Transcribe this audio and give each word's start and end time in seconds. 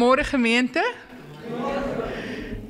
Goeiemôre 0.00 0.24
gemeente. 0.24 0.80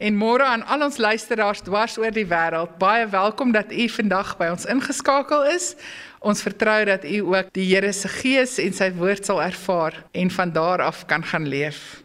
En 0.03 0.17
môre 0.19 0.43
aan 0.43 0.65
al 0.67 0.83
ons 0.83 0.97
luisteraars 0.99 1.61
dwars 1.63 1.95
oor 1.95 2.11
die 2.11 2.27
wêreld. 2.27 2.73
Baie 2.83 3.07
welkom 3.07 3.53
dat 3.55 3.71
u 3.71 3.87
vandag 3.87 4.33
by 4.41 4.49
ons 4.51 4.67
ingeskakel 4.67 5.45
is. 5.53 5.77
Ons 6.19 6.43
vertrou 6.43 6.81
dat 6.91 7.07
u 7.07 7.21
ook 7.31 7.53
die 7.55 7.69
Here 7.71 7.93
se 7.95 8.11
gees 8.11 8.59
en 8.59 8.75
sy 8.75 8.91
woord 8.99 9.31
sal 9.31 9.39
ervaar 9.47 10.01
en 10.11 10.35
van 10.35 10.51
daar 10.51 10.83
af 10.83 11.07
kan 11.07 11.23
gaan 11.23 11.47
leef. 11.47 12.03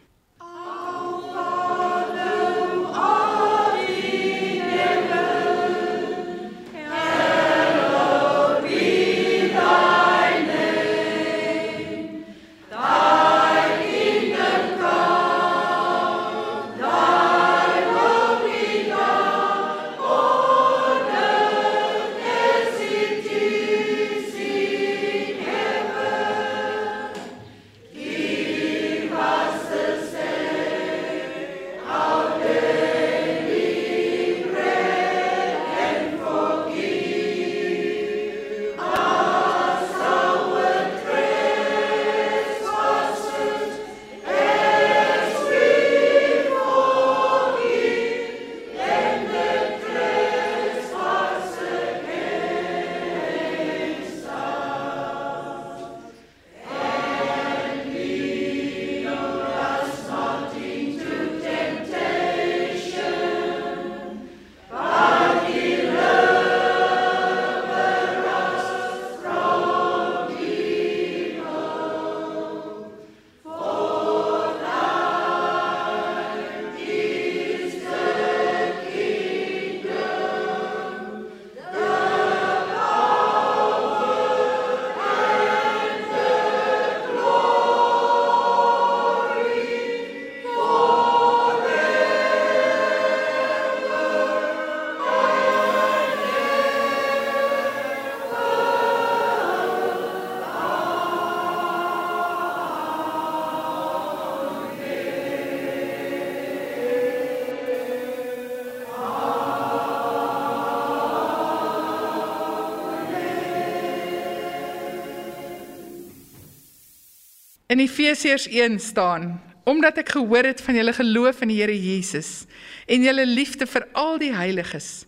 In 117.66 117.80
Efesiërs 117.82 118.46
1 118.46 118.78
staan: 118.80 119.40
Omdat 119.66 119.98
ek 119.98 120.12
gehoor 120.14 120.46
het 120.46 120.60
van 120.62 120.76
julle 120.78 120.92
geloof 120.94 121.40
in 121.42 121.50
die 121.50 121.58
Here 121.58 121.74
Jesus 121.74 122.44
en 122.86 123.02
julle 123.02 123.24
liefde 123.26 123.66
vir 123.66 123.88
al 123.98 124.20
die 124.22 124.30
heiliges, 124.30 125.06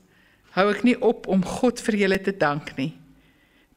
hou 0.59 0.65
ek 0.73 0.83
nie 0.83 0.97
op 0.99 1.29
om 1.31 1.45
God 1.47 1.79
vir 1.87 2.01
julle 2.01 2.19
te 2.19 2.35
dank 2.35 2.73
nie. 2.75 2.91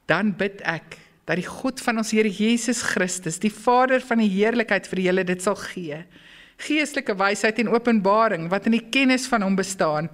Dan 0.09 0.33
bid 0.33 0.63
ek 0.65 0.97
dat 1.29 1.37
die 1.37 1.45
God 1.45 1.77
van 1.85 2.01
ons 2.01 2.15
Here 2.15 2.31
Jesus 2.33 2.81
Christus, 2.81 3.37
die 3.37 3.53
Vader 3.53 4.01
van 4.01 4.23
die 4.23 4.31
heerlikheid 4.33 4.89
vir 4.89 5.03
julle 5.05 5.27
dit 5.29 5.45
sal 5.45 5.59
gee. 5.61 6.01
Geestelike 6.65 7.13
wysheid 7.21 7.61
en 7.61 7.69
openbaring 7.69 8.49
wat 8.49 8.65
in 8.65 8.79
die 8.79 8.87
kennis 8.89 9.29
van 9.29 9.45
hom 9.45 9.53
bestaan 9.61 10.09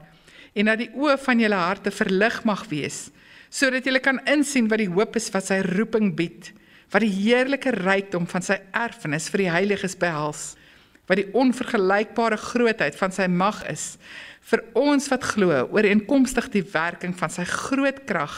en 0.57 0.67
dat 0.67 0.83
die 0.83 0.91
oë 0.91 1.15
van 1.23 1.39
julle 1.39 1.63
harte 1.63 1.91
verlig 1.93 2.43
mag 2.47 2.67
wees 2.71 3.07
sodat 3.47 3.85
julle 3.87 4.03
kan 4.03 4.19
insien 4.27 4.67
wat 4.67 4.81
die 4.81 4.91
hoop 4.91 5.15
is 5.15 5.29
wat 5.31 5.47
sy 5.47 5.61
roeping 5.63 6.11
bied 6.19 6.51
wat 6.91 7.03
die 7.03 7.11
heerlike 7.11 7.73
rykdom 7.75 8.27
van 8.31 8.45
sy 8.45 8.59
erfenis 8.71 9.27
vir 9.33 9.43
die 9.43 9.51
heiliges 9.51 9.97
behels, 9.99 10.55
wat 11.07 11.19
die 11.21 11.29
onvergelykbare 11.35 12.37
grootheid 12.39 12.95
van 12.99 13.13
sy 13.15 13.27
mag 13.31 13.63
is 13.71 13.95
vir 14.47 14.63
ons 14.79 15.09
wat 15.11 15.25
glo 15.33 15.51
ooreenkomstig 15.75 16.47
die 16.53 16.63
werking 16.71 17.15
van 17.19 17.31
sy 17.31 17.43
groot 17.47 18.03
krag 18.07 18.35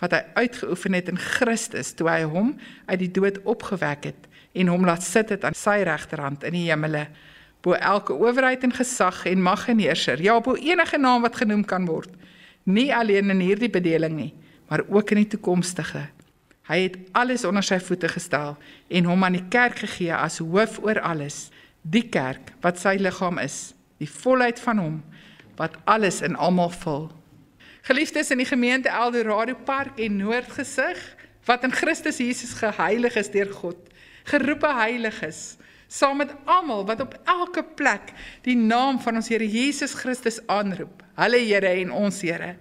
wat 0.00 0.14
hy 0.16 0.20
uitgeoefen 0.38 0.96
het 0.96 1.10
in 1.12 1.20
Christus 1.20 1.92
toe 1.96 2.08
hy 2.08 2.22
hom 2.28 2.54
uit 2.88 3.00
die 3.02 3.10
dood 3.20 3.40
opgewek 3.48 4.08
het 4.12 4.28
en 4.56 4.72
hom 4.72 4.86
laat 4.88 5.04
sit 5.04 5.32
het 5.32 5.44
aan 5.44 5.56
sy 5.56 5.80
regterhand 5.88 6.46
in 6.48 6.56
die 6.56 6.66
hemele 6.68 7.06
bo 7.64 7.76
elke 7.76 8.16
owerheid 8.16 8.64
en 8.64 8.72
gesag 8.76 9.26
en 9.28 9.44
mag 9.44 9.66
en 9.68 9.82
heerser 9.84 10.22
ja 10.24 10.38
bo 10.40 10.56
enige 10.56 11.00
naam 11.00 11.26
wat 11.28 11.40
genoem 11.42 11.64
kan 11.68 11.88
word 11.88 12.12
nie 12.64 12.88
alleen 12.92 13.32
in 13.36 13.44
hierdie 13.44 13.72
bedeling 13.72 14.16
nie 14.16 14.32
maar 14.70 14.84
ook 14.88 15.12
in 15.12 15.24
die 15.24 15.32
toekomstige 15.36 16.06
Hy 16.68 16.78
het 16.84 16.96
alles 17.16 17.44
onder 17.48 17.64
sy 17.66 17.80
voete 17.82 18.08
gestel 18.08 18.56
en 18.88 19.08
hom 19.08 19.24
aan 19.24 19.38
die 19.38 19.48
kerk 19.52 19.80
gegee 19.84 20.14
as 20.14 20.38
hoof 20.38 20.78
oor 20.84 21.00
alles, 21.00 21.48
die 21.82 22.04
kerk 22.12 22.52
wat 22.60 22.78
sy 22.78 22.96
liggaam 23.00 23.40
is, 23.42 23.72
die 23.98 24.10
volheid 24.10 24.60
van 24.60 24.82
hom 24.82 24.98
wat 25.60 25.76
alles 25.84 26.20
in 26.24 26.36
almal 26.40 26.72
vul. 26.72 27.10
Geliefdes 27.84 28.30
in 28.32 28.40
die 28.40 28.48
gemeente 28.48 28.88
Eldorado 28.88 29.56
Park 29.64 29.98
en 30.00 30.16
Noordgesig 30.20 31.00
wat 31.48 31.64
in 31.64 31.72
Christus 31.72 32.20
Jesus 32.20 32.52
geheilig 32.56 33.16
is 33.16 33.30
deur 33.32 33.50
God, 33.52 33.78
geroepe 34.28 34.68
heiliges, 34.76 35.56
saam 35.90 36.20
met 36.22 36.32
almal 36.44 36.84
wat 36.86 37.00
op 37.02 37.16
elke 37.28 37.64
plek 37.76 38.12
die 38.46 38.56
naam 38.56 39.00
van 39.02 39.18
ons 39.18 39.28
Here 39.32 39.46
Jesus 39.48 39.96
Christus 39.98 40.38
aanroep. 40.46 41.02
Hulle 41.18 41.40
Here 41.42 41.72
en 41.82 41.90
ons 41.92 42.20
Here. 42.22 42.54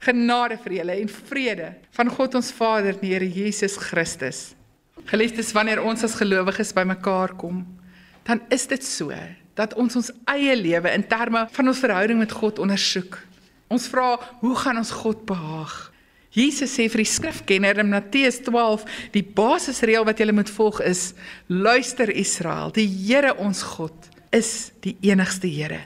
Genade 0.00 0.56
vir 0.64 0.78
julle 0.78 0.94
en 1.02 1.10
vrede 1.12 1.66
van 1.92 2.08
God 2.08 2.38
ons 2.38 2.48
Vader 2.56 2.94
en 2.94 3.02
die 3.02 3.10
Here 3.12 3.26
Jesus 3.28 3.74
Christus. 3.76 4.54
Geliefdes, 5.10 5.52
wanneer 5.52 5.82
ons 5.84 6.04
as 6.06 6.16
gelowiges 6.16 6.72
bymekaar 6.76 7.34
kom, 7.40 7.66
dan 8.24 8.40
is 8.48 8.64
dit 8.70 8.84
so 8.84 9.12
dat 9.58 9.74
ons 9.76 9.98
ons 10.00 10.08
eie 10.32 10.54
lewe 10.56 10.92
in 10.96 11.04
terme 11.04 11.44
van 11.52 11.68
ons 11.68 11.82
verhouding 11.84 12.20
met 12.20 12.32
God 12.32 12.62
ondersoek. 12.64 13.18
Ons 13.68 13.90
vra, 13.92 14.14
hoe 14.40 14.54
gaan 14.62 14.80
ons 14.80 14.94
God 15.02 15.26
behaag? 15.28 15.76
Jesus 16.32 16.72
sê 16.72 16.86
vir 16.88 17.02
die 17.02 17.10
skrifkenner 17.10 17.82
in 17.82 17.92
Matteus 17.92 18.40
12, 18.46 18.86
die 19.12 19.26
basisreël 19.36 20.06
wat 20.08 20.22
jy 20.22 20.30
moet 20.32 20.52
volg 20.56 20.80
is: 20.86 21.10
Luister 21.50 22.08
Israel, 22.08 22.72
die 22.72 22.88
Here 22.88 23.34
ons 23.36 23.60
God 23.76 24.08
is 24.32 24.70
die 24.80 24.96
enigste 25.10 25.50
Here 25.50 25.84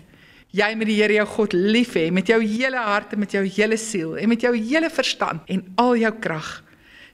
jy 0.54 0.70
met 0.78 0.86
die 0.86 1.00
Here 1.00 1.16
jou 1.16 1.26
God 1.32 1.56
lief 1.56 1.96
hê 1.98 2.06
met 2.14 2.30
jou 2.30 2.38
hele 2.42 2.78
hart 2.78 3.14
en 3.14 3.22
met 3.24 3.34
jou 3.34 3.42
hele 3.42 3.78
siel 3.80 4.14
en 4.20 4.30
met 4.30 4.44
jou 4.44 4.52
hele 4.54 4.90
verstand 4.92 5.42
en 5.50 5.64
al 5.80 5.96
jou 5.98 6.12
krag. 6.22 6.50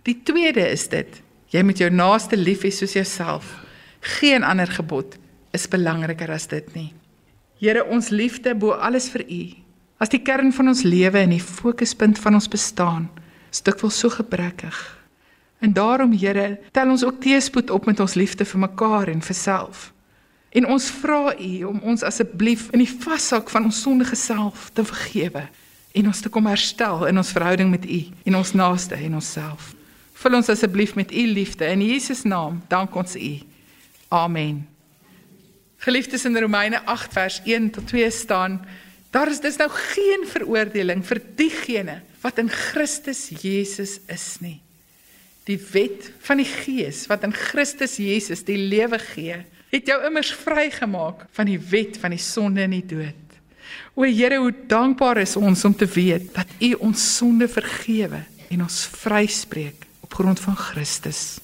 Die 0.04 0.18
tweede 0.24 0.66
is 0.68 0.86
dit, 0.92 1.20
jy 1.52 1.64
moet 1.64 1.80
jou 1.80 1.88
naaste 1.92 2.36
lief 2.36 2.66
hê 2.66 2.72
soos 2.74 2.96
jouself. 2.96 3.48
Geen 4.20 4.44
ander 4.44 4.68
gebod 4.68 5.16
is 5.56 5.68
belangriker 5.68 6.30
as 6.32 6.48
dit 6.50 6.68
nie. 6.76 6.90
Here, 7.60 7.84
ons 7.92 8.08
liefde 8.08 8.54
bo 8.56 8.72
alles 8.72 9.10
vir 9.12 9.26
U. 9.28 9.42
As 10.00 10.12
die 10.12 10.22
kern 10.24 10.52
van 10.56 10.72
ons 10.72 10.84
lewe 10.86 11.20
en 11.20 11.34
die 11.34 11.42
fokuspunt 11.44 12.20
van 12.22 12.38
ons 12.38 12.48
bestaan, 12.48 13.10
stuk 13.52 13.82
wel 13.82 13.92
so 13.92 14.08
gebrekkig. 14.14 14.76
En 15.60 15.74
daarom, 15.76 16.14
Here, 16.16 16.56
tel 16.72 16.92
ons 16.92 17.04
ook 17.04 17.20
teespoed 17.20 17.70
op 17.70 17.88
met 17.88 18.00
ons 18.00 18.16
liefde 18.16 18.46
vir 18.48 18.62
mekaar 18.64 19.12
en 19.12 19.20
vir 19.20 19.36
self. 19.36 19.90
En 20.50 20.66
ons 20.66 20.86
vra 21.00 21.34
U 21.38 21.64
om 21.64 21.78
ons 21.92 22.02
asseblief 22.02 22.68
in 22.74 22.82
die 22.82 22.90
vashak 22.90 23.50
van 23.52 23.68
ons 23.68 23.82
sondige 23.84 24.18
self 24.18 24.70
te 24.74 24.84
vergewe 24.84 25.46
en 25.94 26.06
ons 26.10 26.22
te 26.22 26.30
kom 26.30 26.46
herstel 26.50 27.06
in 27.06 27.18
ons 27.18 27.32
verhouding 27.34 27.70
met 27.70 27.86
U 27.86 28.00
en 28.26 28.38
ons 28.40 28.52
naaste 28.58 28.98
en 28.98 29.18
onsself. 29.18 29.72
Vul 30.20 30.36
ons 30.36 30.50
asseblief 30.52 30.96
met 30.98 31.12
U 31.14 31.22
liefde 31.32 31.66
in 31.70 31.82
Jesus 31.86 32.22
naam. 32.28 32.60
Dank 32.68 32.94
ons 32.98 33.14
U. 33.16 33.32
Amen. 34.10 34.66
Geliefdes 35.80 36.26
in 36.28 36.36
Romeine 36.36 36.82
8 36.84 37.14
vers 37.14 37.40
1 37.46 37.70
tot 37.70 37.86
2 37.88 38.10
staan: 38.10 38.58
Daar 39.10 39.30
is 39.30 39.40
dis 39.40 39.56
nou 39.56 39.70
geen 39.70 40.26
veroordeling 40.28 41.04
vir 41.06 41.22
diegene 41.38 42.00
wat 42.20 42.38
in 42.38 42.50
Christus 42.50 43.30
Jesus 43.40 43.98
is 44.10 44.26
nie. 44.42 44.58
Die 45.48 45.58
wet 45.72 46.10
van 46.26 46.42
die 46.42 46.50
Gees 46.50 47.06
wat 47.08 47.24
in 47.24 47.32
Christus 47.32 47.96
Jesus 48.02 48.44
die 48.44 48.58
lewe 48.60 48.98
gee, 49.00 49.40
het 49.70 49.86
jou 49.86 49.98
immers 50.06 50.32
vrygemaak 50.34 51.26
van 51.36 51.50
die 51.50 51.58
wet 51.70 51.98
van 52.02 52.14
die 52.14 52.22
sonde 52.22 52.64
en 52.66 52.74
die 52.74 52.86
dood. 52.86 53.16
O 53.94 54.02
Here, 54.06 54.38
hoe 54.38 54.54
dankbaar 54.66 55.22
is 55.22 55.36
ons 55.36 55.64
om 55.64 55.74
te 55.76 55.86
weet 55.86 56.32
dat 56.34 56.50
U 56.58 56.72
ons 56.88 57.04
sonde 57.16 57.48
vergewe 57.50 58.24
en 58.50 58.66
ons 58.66 58.80
vryspreek 59.02 59.86
op 60.02 60.14
grond 60.18 60.40
van 60.42 60.56
Christus. 60.58 61.38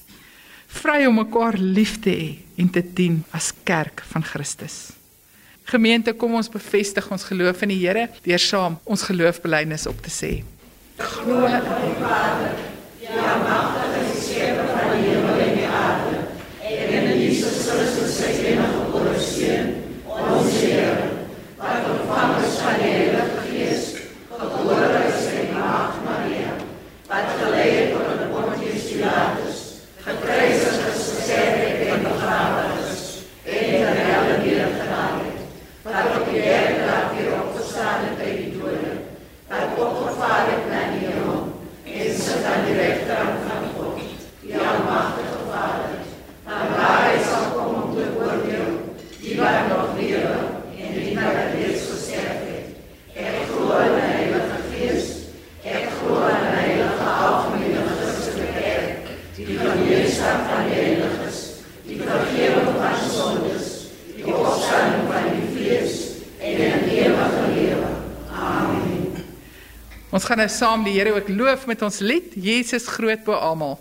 Vry 0.67 1.05
om 1.07 1.21
mekaar 1.21 1.55
lief 1.55 1.95
te 2.03 2.11
hê 2.11 2.29
en 2.59 2.69
te 2.69 2.83
dien 2.83 3.21
as 3.31 3.53
kerk 3.63 4.03
van 4.11 4.23
Christus. 4.23 4.89
Gemeente, 5.67 6.13
kom 6.15 6.35
ons 6.39 6.51
bevestig 6.51 7.07
ons 7.11 7.27
geloof 7.27 7.63
in 7.63 7.71
die 7.75 7.79
Here 7.83 8.07
deur 8.23 8.43
saam 8.43 8.77
ons 8.83 9.03
geloofbelijdenis 9.07 9.87
op 9.87 9.99
te 10.03 10.11
sê. 10.11 10.31
Glo 10.97 11.45
in 11.45 11.63
die 11.63 11.95
Vader, 12.01 12.55
die 12.99 13.11
almagtige 13.11 14.15
Skepper 14.19 14.71
van 14.73 14.93
die 14.95 15.03
hemel 15.11 15.41
en 15.43 15.53
die 15.59 15.67
aarde, 15.67 16.21
en 16.67 16.95
in 16.97 17.19
Jesus 17.21 17.67
Christus, 17.67 18.15
sy 18.17 18.31
enige 18.47 18.71
gebore 18.79 19.19
seun, 19.21 19.75
ons 20.07 20.55
Here, 20.57 20.95
wat 21.59 21.85
ontvang 21.91 22.33
is 22.47 22.57
van 22.63 22.81
die 22.81 22.89
Heilige 22.95 23.43
Gees, 23.45 23.85
gebore 24.31 24.89
is 25.03 25.27
in 25.35 25.53
Maagd 25.53 26.03
Maria, 26.07 26.55
wat 27.11 27.31
gelei 27.41 27.69
het 27.75 27.95
onder 27.99 28.27
Pontius 28.33 28.87
Pilatus, 28.89 29.61
gekruisig 30.07 30.79
is, 30.87 31.03
gesterf 31.11 31.59
het 31.61 31.87
en 31.91 32.07
begrawe 32.07 32.65
is, 32.79 33.03
en 33.43 33.69
ter 33.75 34.01
helle 34.07 34.37
neergegaan 34.41 35.21
het, 35.27 35.45
wat 35.85 36.15
op 36.17 36.25
die 36.31 36.41
derde 36.41 36.81
dag 36.89 37.13
weer 37.13 37.31
opgestaan 37.37 38.09
het 38.09 38.25
uit 38.25 38.37
die 38.41 38.51
dode, 38.57 38.95
wat 39.47 39.77
opgevaar 39.79 40.49
het 40.51 40.65
na 40.71 40.81
die 40.91 41.05
hemel, 41.05 41.43
en 41.87 42.17
sit 42.19 42.43
aan 42.43 42.65
die 42.67 42.75
rechterhand 42.75 43.45
van 43.47 43.69
God, 43.75 44.01
die 44.43 44.57
almachtige 44.59 45.39
Vader, 45.47 45.95
van 46.43 46.73
waar 46.75 47.05
hy 47.07 47.21
sal 47.23 47.47
kom 47.53 47.77
om 47.81 47.95
te 47.95 48.09
oordeel, 48.19 48.73
die 49.21 49.37
wat 49.39 49.71
nog 49.71 49.95
lewe, 49.99 50.35
en 50.75 50.97
die 50.97 51.15
wat 51.15 51.55
reeds 51.55 51.87
gesterf 51.93 52.43
het. 52.49 52.75
Ek 53.15 53.47
glo 53.47 53.79
in 53.85 53.95
die 53.95 54.09
Heilige 54.11 54.59
Geest, 54.73 55.31
ek 55.63 55.87
glo 55.95 56.19
in 56.27 56.43
die 56.43 56.53
Heilige 56.57 57.07
Algemene 57.15 57.87
Christelike 57.93 58.51
Kerk, 58.59 59.15
die 59.39 59.57
gemeenskap 59.63 60.43
van 60.51 60.67
die 60.67 60.75
heiliges, 60.81 61.41
die 61.87 62.01
vergeving 62.03 62.75
van 62.75 63.01
sondes, 63.07 63.73
die 64.11 64.27
opstanding 64.27 65.07
van 65.07 65.31
die 65.31 65.49
vlees 65.55 65.97
en 66.43 66.63
in 66.67 66.87
ewige 66.91 67.43
lewe. 67.55 67.91
Amen. 68.33 69.25
Ons 70.17 70.25
gaan 70.25 70.39
nou 70.41 70.49
saam 70.49 70.81
die 70.81 70.95
Here 70.95 71.11
ook 71.13 71.27
loof 71.29 71.67
met 71.69 71.83
ons 71.85 71.99
lied 72.01 72.31
Jesus 72.41 72.87
groot 72.89 73.21
bo 73.21 73.37
almal. 73.37 73.75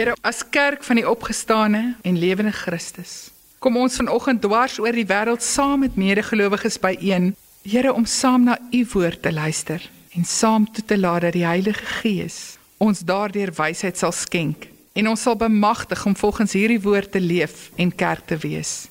Here, 0.00 0.16
as 0.24 0.40
kerk 0.48 0.80
van 0.88 0.96
die 0.96 1.04
opgestane 1.04 1.80
en 2.08 2.16
lewende 2.16 2.54
Christus, 2.56 3.28
kom 3.60 3.74
ons 3.76 3.98
vanoggend 4.00 4.40
dwars 4.40 4.78
oor 4.80 4.96
die 4.96 5.04
wêreld 5.04 5.44
saam 5.44 5.82
met 5.84 5.98
medegelowiges 6.00 6.78
byeen, 6.80 7.34
Here 7.68 7.92
om 7.92 8.06
saam 8.08 8.46
na 8.46 8.56
u 8.72 8.80
woord 8.94 9.20
te 9.20 9.32
luister 9.32 9.84
en 10.16 10.24
saam 10.24 10.64
toe 10.72 10.84
te 10.88 10.96
laat 10.96 11.26
dat 11.26 11.36
die 11.36 11.44
Heilige 11.44 11.84
Gees 11.98 12.56
ons 12.80 13.04
daardeur 13.04 13.52
wysheid 13.52 14.00
sal 14.00 14.16
skenk 14.16 14.70
en 14.96 15.12
ons 15.12 15.20
sal 15.20 15.36
bemagtig 15.36 16.06
om 16.08 16.16
volgens 16.16 16.56
hierdie 16.56 16.80
woord 16.80 17.12
te 17.12 17.20
leef 17.20 17.68
en 17.76 17.92
kerk 17.92 18.24
te 18.32 18.40
wees. 18.40 18.88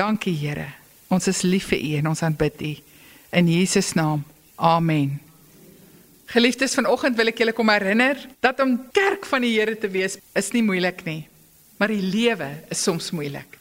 Dankie 0.00 0.32
Here. 0.32 0.70
Ons 1.12 1.28
is 1.28 1.44
lief 1.44 1.68
vir 1.74 1.84
u 1.84 1.94
en 2.00 2.12
ons 2.16 2.24
aanbid 2.24 2.62
u 2.64 2.76
in 3.36 3.52
Jesus 3.52 3.92
naam. 3.92 4.24
Amen. 4.56 5.18
Geliefdes, 6.28 6.74
vanoggend 6.76 7.16
wil 7.16 7.30
ek 7.30 7.38
julle 7.40 7.54
kom 7.56 7.70
herinner 7.72 8.18
dat 8.44 8.58
om 8.60 8.74
kerk 8.92 9.24
van 9.30 9.40
die 9.46 9.54
Here 9.54 9.72
te 9.80 9.88
wees 9.88 10.18
is 10.36 10.50
nie 10.52 10.60
moeilik 10.60 11.00
nie, 11.06 11.22
maar 11.80 11.88
die 11.88 12.04
lewe 12.04 12.50
is 12.68 12.82
soms 12.84 13.08
moeilik. 13.16 13.56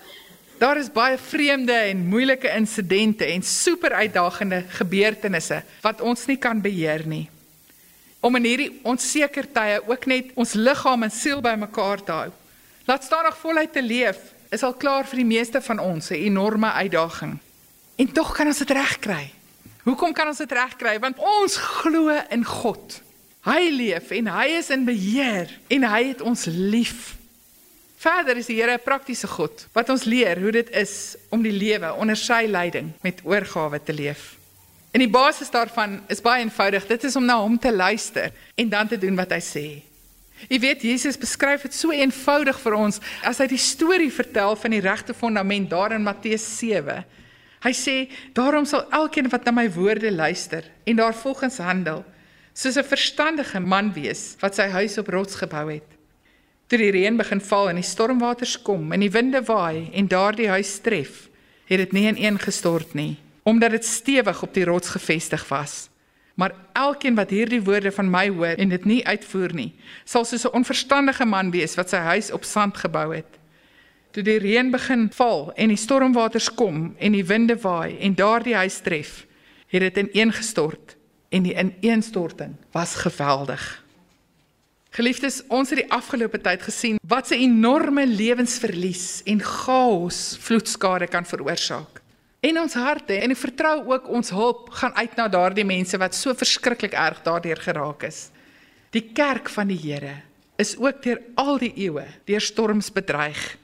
Daar 0.60 0.76
is 0.82 0.90
baie 0.92 1.16
vreemde 1.22 1.72
en 1.72 2.02
moeilike 2.12 2.52
insidente 2.52 3.24
en 3.30 3.46
super 3.46 3.96
uitdagende 3.96 4.66
gebeurtenisse 4.82 5.62
wat 5.86 6.04
ons 6.04 6.26
nie 6.28 6.36
kan 6.44 6.60
beheer 6.60 7.06
nie. 7.08 7.30
Om 8.20 8.36
in 8.42 8.50
hierdie 8.50 8.70
onseker 8.84 9.48
tye 9.56 9.80
ook 9.88 10.10
net 10.12 10.36
ons 10.36 10.58
liggaam 10.60 11.08
en 11.08 11.14
siel 11.14 11.40
bymekaar 11.46 12.04
te 12.04 12.18
hou. 12.18 12.30
Laat 12.90 13.08
staan 13.08 13.30
nog 13.30 13.40
voluit 13.46 13.72
te 13.72 13.86
leef 13.86 14.20
is 14.52 14.68
al 14.68 14.76
klaar 14.76 15.08
vir 15.08 15.24
die 15.24 15.32
meeste 15.32 15.64
van 15.64 15.80
ons 15.80 16.12
'n 16.12 16.20
enorme 16.20 16.72
uitdaging. 16.84 17.40
En 17.96 18.12
tog 18.12 18.36
kan 18.36 18.48
ons 18.48 18.60
dit 18.60 18.70
regkry. 18.70 19.37
Hoekom 19.88 20.12
kan 20.12 20.28
ons 20.28 20.42
dit 20.44 20.52
regkry? 20.52 20.98
Want 21.00 21.20
ons 21.24 21.54
glo 21.80 22.12
in 22.34 22.44
God. 22.44 22.98
Hy 23.48 23.62
leef 23.72 24.12
en 24.18 24.28
hy 24.28 24.48
is 24.58 24.68
in 24.76 24.84
beheer 24.88 25.54
en 25.72 25.86
hy 25.88 26.02
het 26.10 26.24
ons 26.28 26.44
lief. 26.52 27.14
Verder 27.98 28.38
is 28.38 28.50
die 28.52 28.58
Here 28.60 28.76
'n 28.76 28.84
praktiese 28.84 29.28
God 29.28 29.68
wat 29.74 29.90
ons 29.90 30.04
leer 30.04 30.40
hoe 30.40 30.52
dit 30.52 30.70
is 30.70 31.16
om 31.30 31.42
die 31.42 31.56
lewe 31.56 31.94
onder 31.94 32.16
sy 32.16 32.46
leiding 32.48 32.92
met 33.02 33.24
oorgawe 33.24 33.80
te 33.80 33.94
leef. 33.94 34.36
En 34.92 35.00
die 35.00 35.10
basis 35.10 35.50
daarvan 35.50 36.04
is 36.08 36.22
baie 36.22 36.44
eenvoudig. 36.44 36.88
Dit 36.88 37.04
is 37.04 37.16
om 37.16 37.26
na 37.26 37.40
hom 37.40 37.60
te 37.60 37.72
luister 37.72 38.32
en 38.56 38.70
dan 38.70 38.88
te 38.88 38.98
doen 38.98 39.16
wat 39.16 39.32
hy 39.32 39.40
sê. 39.40 39.82
Jy 40.50 40.60
weet 40.60 40.82
Jesus 40.82 41.18
beskryf 41.18 41.62
dit 41.62 41.74
so 41.74 41.92
eenvoudig 41.92 42.60
vir 42.60 42.74
ons 42.74 43.00
as 43.24 43.38
hy 43.38 43.48
die 43.48 43.58
storie 43.58 44.12
vertel 44.12 44.56
van 44.56 44.72
die 44.72 44.84
regte 44.84 45.14
fondament 45.14 45.70
daar 45.70 45.92
in 45.92 46.04
Matteus 46.04 46.58
7. 46.58 47.06
Hy 47.64 47.74
sê: 47.74 48.10
"Daarom 48.34 48.66
sal 48.66 48.86
elkeen 48.92 49.30
wat 49.30 49.46
na 49.46 49.52
my 49.52 49.72
woorde 49.72 50.12
luister 50.12 50.64
en 50.86 50.96
daarvolgens 50.96 51.58
handel, 51.58 52.06
soos 52.54 52.78
'n 52.78 52.84
verstandige 52.84 53.60
man 53.60 53.94
wees 53.94 54.36
wat 54.40 54.56
sy 54.56 54.68
huis 54.70 54.98
op 54.98 55.08
rots 55.08 55.36
gebou 55.36 55.72
het. 55.72 55.90
Toe 56.68 56.78
die 56.78 56.92
reën 56.92 57.18
begin 57.18 57.42
val 57.42 57.70
en 57.70 57.76
die 57.76 57.84
stormwaters 57.84 58.62
kom 58.62 58.92
en 58.92 59.00
die 59.00 59.12
winde 59.12 59.42
waai 59.42 59.90
en 59.94 60.08
daardie 60.08 60.50
huis 60.50 60.80
tref, 60.80 61.30
het 61.66 61.78
dit 61.78 61.92
nie 61.92 62.08
ineengestort 62.08 62.94
nie, 62.94 63.18
omdat 63.44 63.72
dit 63.72 63.86
stewig 63.86 64.44
op 64.44 64.54
die 64.54 64.66
rots 64.66 64.90
gefestig 64.90 65.48
was." 65.50 65.90
Maar 66.38 66.54
elkeen 66.74 67.16
wat 67.16 67.30
hierdie 67.30 67.64
woorde 67.64 67.92
van 67.92 68.10
my 68.10 68.30
hoor 68.30 68.60
en 68.62 68.70
dit 68.70 68.86
nie 68.86 69.08
uitvoer 69.08 69.54
nie, 69.54 69.74
sal 70.06 70.26
soos 70.26 70.46
'n 70.46 70.54
onverstandige 70.54 71.26
man 71.26 71.52
wees 71.52 71.76
wat 71.76 71.90
sy 71.90 71.98
huis 71.98 72.32
op 72.32 72.44
sand 72.44 72.78
gebou 72.78 73.16
het. 73.16 73.40
Toe 74.18 74.24
die 74.26 74.40
reën 74.42 74.72
begin 74.74 75.04
val 75.14 75.52
en 75.62 75.70
die 75.70 75.78
stormwaters 75.78 76.48
kom 76.58 76.96
en 76.98 77.14
die 77.14 77.26
winde 77.30 77.54
waai 77.62 78.00
en 78.02 78.16
daardie 78.18 78.56
huis 78.58 78.80
tref, 78.82 79.12
het 79.70 79.84
dit 79.86 80.00
ineengestort 80.08 80.96
en 81.30 81.44
die 81.46 81.54
ineenstorting 81.54 82.56
was 82.74 82.96
geweldig. 83.04 83.62
Geliefdes, 84.98 85.44
ons 85.54 85.70
het 85.70 85.84
die 85.84 85.92
afgelope 85.94 86.42
tyd 86.42 86.66
gesien 86.66 86.98
wat 87.06 87.30
'n 87.30 87.44
enorme 87.46 88.08
lewensverlies 88.08 89.22
en 89.30 89.38
chaos 89.38 90.34
vloedskade 90.42 91.08
kan 91.14 91.26
veroorsaak. 91.26 92.02
En 92.42 92.60
ons 92.60 92.74
harte 92.74 93.14
en 93.14 93.30
ek 93.30 93.38
vertrou 93.38 93.86
ook 93.86 94.10
ons 94.10 94.30
hulp 94.30 94.70
gaan 94.70 94.96
uit 94.96 95.16
na 95.16 95.28
daardie 95.28 95.66
mense 95.66 95.98
wat 95.98 96.16
so 96.16 96.34
verskriklik 96.34 96.94
erg 96.94 97.22
daardeur 97.22 97.62
geraak 97.62 98.04
is. 98.04 98.32
Die 98.90 99.14
kerk 99.14 99.50
van 99.50 99.68
die 99.68 99.78
Here 99.78 100.24
is 100.58 100.76
ook 100.78 101.04
deur 101.04 101.22
al 101.36 101.58
die 101.58 101.74
eeue 101.76 102.06
deur 102.26 102.42
storms 102.42 102.92
bedreig. 102.92 103.58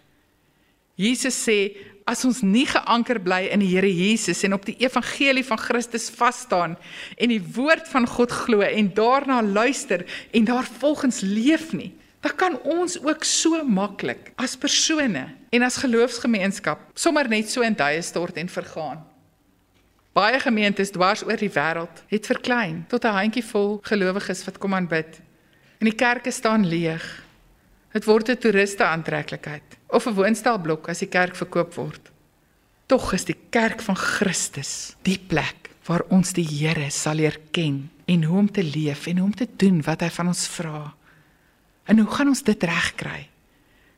Jesus 0.95 1.35
sê 1.47 1.75
as 2.05 2.23
ons 2.27 2.41
nie 2.43 2.65
geanker 2.67 3.19
bly 3.23 3.47
in 3.53 3.63
die 3.63 3.71
Here 3.71 3.89
Jesus 3.89 4.43
en 4.43 4.53
op 4.57 4.65
die 4.67 4.75
evangelie 4.83 5.45
van 5.47 5.57
Christus 5.57 6.09
vas 6.13 6.43
staan 6.45 6.75
en 7.17 7.31
die 7.31 7.41
woord 7.55 7.88
van 7.89 8.07
God 8.09 8.33
glo 8.43 8.62
en 8.65 8.91
daarna 8.93 9.41
luister 9.41 10.03
en 10.31 10.45
daarvolgens 10.45 11.21
leef 11.23 11.71
nie, 11.73 11.93
dan 12.21 12.35
kan 12.39 12.59
ons 12.62 13.00
ook 13.01 13.23
so 13.27 13.63
maklik 13.63 14.31
as 14.35 14.57
persone 14.59 15.25
en 15.50 15.65
as 15.65 15.79
geloofsgemeenskap 15.81 16.91
sommer 16.93 17.29
net 17.31 17.50
so 17.50 17.63
in 17.65 17.75
duie 17.77 18.03
stort 18.03 18.38
en 18.38 18.51
vergaan. 18.51 19.01
Baie 20.13 20.38
gemeentes 20.38 20.91
dwars 20.93 21.23
oor 21.25 21.39
die 21.41 21.50
wêreld 21.50 22.03
het 22.12 22.27
verklein 22.29 22.83
tot 22.88 23.05
'n 23.05 23.17
handjievol 23.17 23.79
gelowiges 23.81 24.45
wat 24.45 24.57
kom 24.62 24.73
aanbid. 24.73 25.21
En 25.79 25.89
die 25.89 25.95
kerke 25.95 26.31
staan 26.31 26.67
leeg. 26.67 27.01
Dit 27.93 28.07
word 28.09 28.29
'n 28.29 28.38
toeriste 28.41 28.83
aantreklikheid 28.83 29.77
of 29.88 30.07
'n 30.07 30.17
woonstelblok 30.17 30.89
as 30.89 31.00
die 31.00 31.09
kerk 31.09 31.35
verkoop 31.35 31.73
word. 31.75 32.12
Tog 32.85 33.13
is 33.13 33.25
die 33.25 33.38
kerk 33.50 33.81
van 33.81 33.95
Christus 33.95 34.95
die 35.03 35.19
plek 35.19 35.69
waar 35.85 36.01
ons 36.09 36.33
die 36.33 36.47
Here 36.47 36.89
sal 36.89 37.15
leer 37.15 37.38
ken 37.51 37.89
en 38.05 38.23
hoe 38.23 38.38
om 38.38 38.51
te 38.51 38.63
leef 38.63 39.07
en 39.07 39.17
hoe 39.17 39.25
om 39.25 39.35
te 39.35 39.47
doen 39.57 39.81
wat 39.81 40.01
hy 40.01 40.09
van 40.09 40.27
ons 40.27 40.47
vra. 40.47 40.93
En 41.85 42.00
hoe 42.00 42.12
gaan 42.12 42.27
ons 42.27 42.43
dit 42.43 42.63
regkry? 42.63 43.29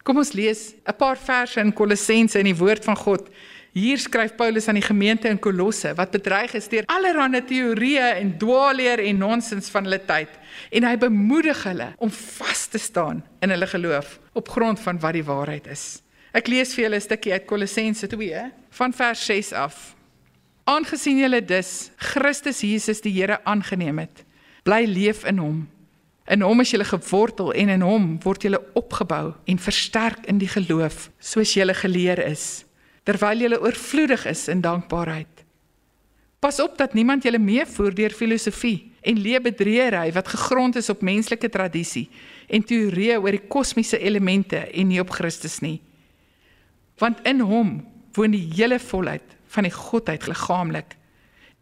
Kom 0.03 0.17
ons 0.17 0.33
lees 0.33 0.73
'n 0.85 0.97
paar 0.97 1.17
verse 1.17 1.59
in 1.59 1.73
Kolossense 1.73 2.39
in 2.39 2.45
die 2.45 2.57
woord 2.57 2.83
van 2.83 2.95
God. 2.95 3.29
Hier 3.75 3.99
skryf 3.99 4.37
Paulus 4.39 4.69
aan 4.71 4.77
die 4.79 4.85
gemeente 4.85 5.27
in 5.27 5.39
Kolosse 5.43 5.89
wat 5.97 6.13
bedreig 6.13 6.53
is 6.55 6.69
deur 6.71 6.85
allerlei 6.87 7.41
teorieë 7.43 8.13
en 8.21 8.29
dwaalleer 8.39 9.01
en 9.03 9.17
nonsens 9.19 9.67
van 9.73 9.83
hulle 9.83 9.99
tyd 10.07 10.31
en 10.79 10.85
hy 10.87 10.93
bemoedig 11.01 11.63
hulle 11.67 11.89
om 11.99 12.13
vas 12.15 12.61
te 12.71 12.79
staan 12.79 13.19
in 13.43 13.51
hulle 13.51 13.67
geloof 13.67 14.13
op 14.31 14.51
grond 14.53 14.79
van 14.79 15.01
wat 15.03 15.17
die 15.17 15.25
waarheid 15.27 15.67
is. 15.67 15.83
Ek 16.31 16.47
lees 16.47 16.71
vir 16.71 16.85
julle 16.85 17.01
'n 17.01 17.03
stukkie 17.03 17.33
uit 17.33 17.45
Kolossense 17.45 18.07
2 18.07 18.45
van 18.79 18.93
vers 18.93 19.25
6 19.25 19.51
af. 19.51 19.95
Aangesien 20.63 21.19
julle 21.19 21.41
dus 21.41 21.91
Christus 21.97 22.61
Jesus 22.61 23.01
die 23.01 23.11
Here 23.11 23.43
aangeneem 23.43 23.99
het, 23.99 24.23
bly 24.63 24.85
leef 24.85 25.25
in 25.25 25.37
hom. 25.37 25.67
In 26.27 26.41
hom 26.41 26.61
is 26.61 26.71
julle 26.71 26.87
gewortel 26.87 27.51
en 27.53 27.69
in 27.69 27.81
hom 27.81 28.19
word 28.23 28.41
julle 28.43 28.61
opgebou 28.73 29.33
en 29.45 29.59
versterk 29.59 30.25
in 30.27 30.37
die 30.37 30.47
geloof 30.47 31.09
soos 31.19 31.53
julle 31.53 31.73
geleer 31.73 32.23
is 32.23 32.64
terwyl 33.05 33.45
jy 33.45 33.57
oorvloedig 33.61 34.25
is 34.31 34.47
in 34.49 34.63
dankbaarheid. 34.65 35.43
Pas 36.41 36.59
op 36.61 36.77
dat 36.77 36.93
niemand 36.93 37.23
julle 37.25 37.39
meevoer 37.41 37.93
deur 37.95 38.13
filosofie 38.13 38.91
en 39.05 39.21
leebedreery 39.21 40.11
wat 40.13 40.27
gegrond 40.33 40.75
is 40.75 40.89
op 40.89 41.05
menslike 41.05 41.49
tradisie 41.49 42.09
en 42.49 42.65
teorieë 42.65 43.17
oor 43.21 43.37
die 43.37 43.47
kosmiese 43.49 43.97
elemente 44.01 44.59
en 44.67 44.89
nie 44.89 45.01
op 45.01 45.13
Christus 45.13 45.59
nie. 45.61 45.79
Want 47.01 47.21
in 47.25 47.41
hom 47.45 47.79
woon 48.15 48.33
die 48.33 48.45
hele 48.55 48.79
volheid 48.79 49.35
van 49.55 49.67
die 49.67 49.73
godheid 49.73 50.27
liggaamlik 50.29 50.95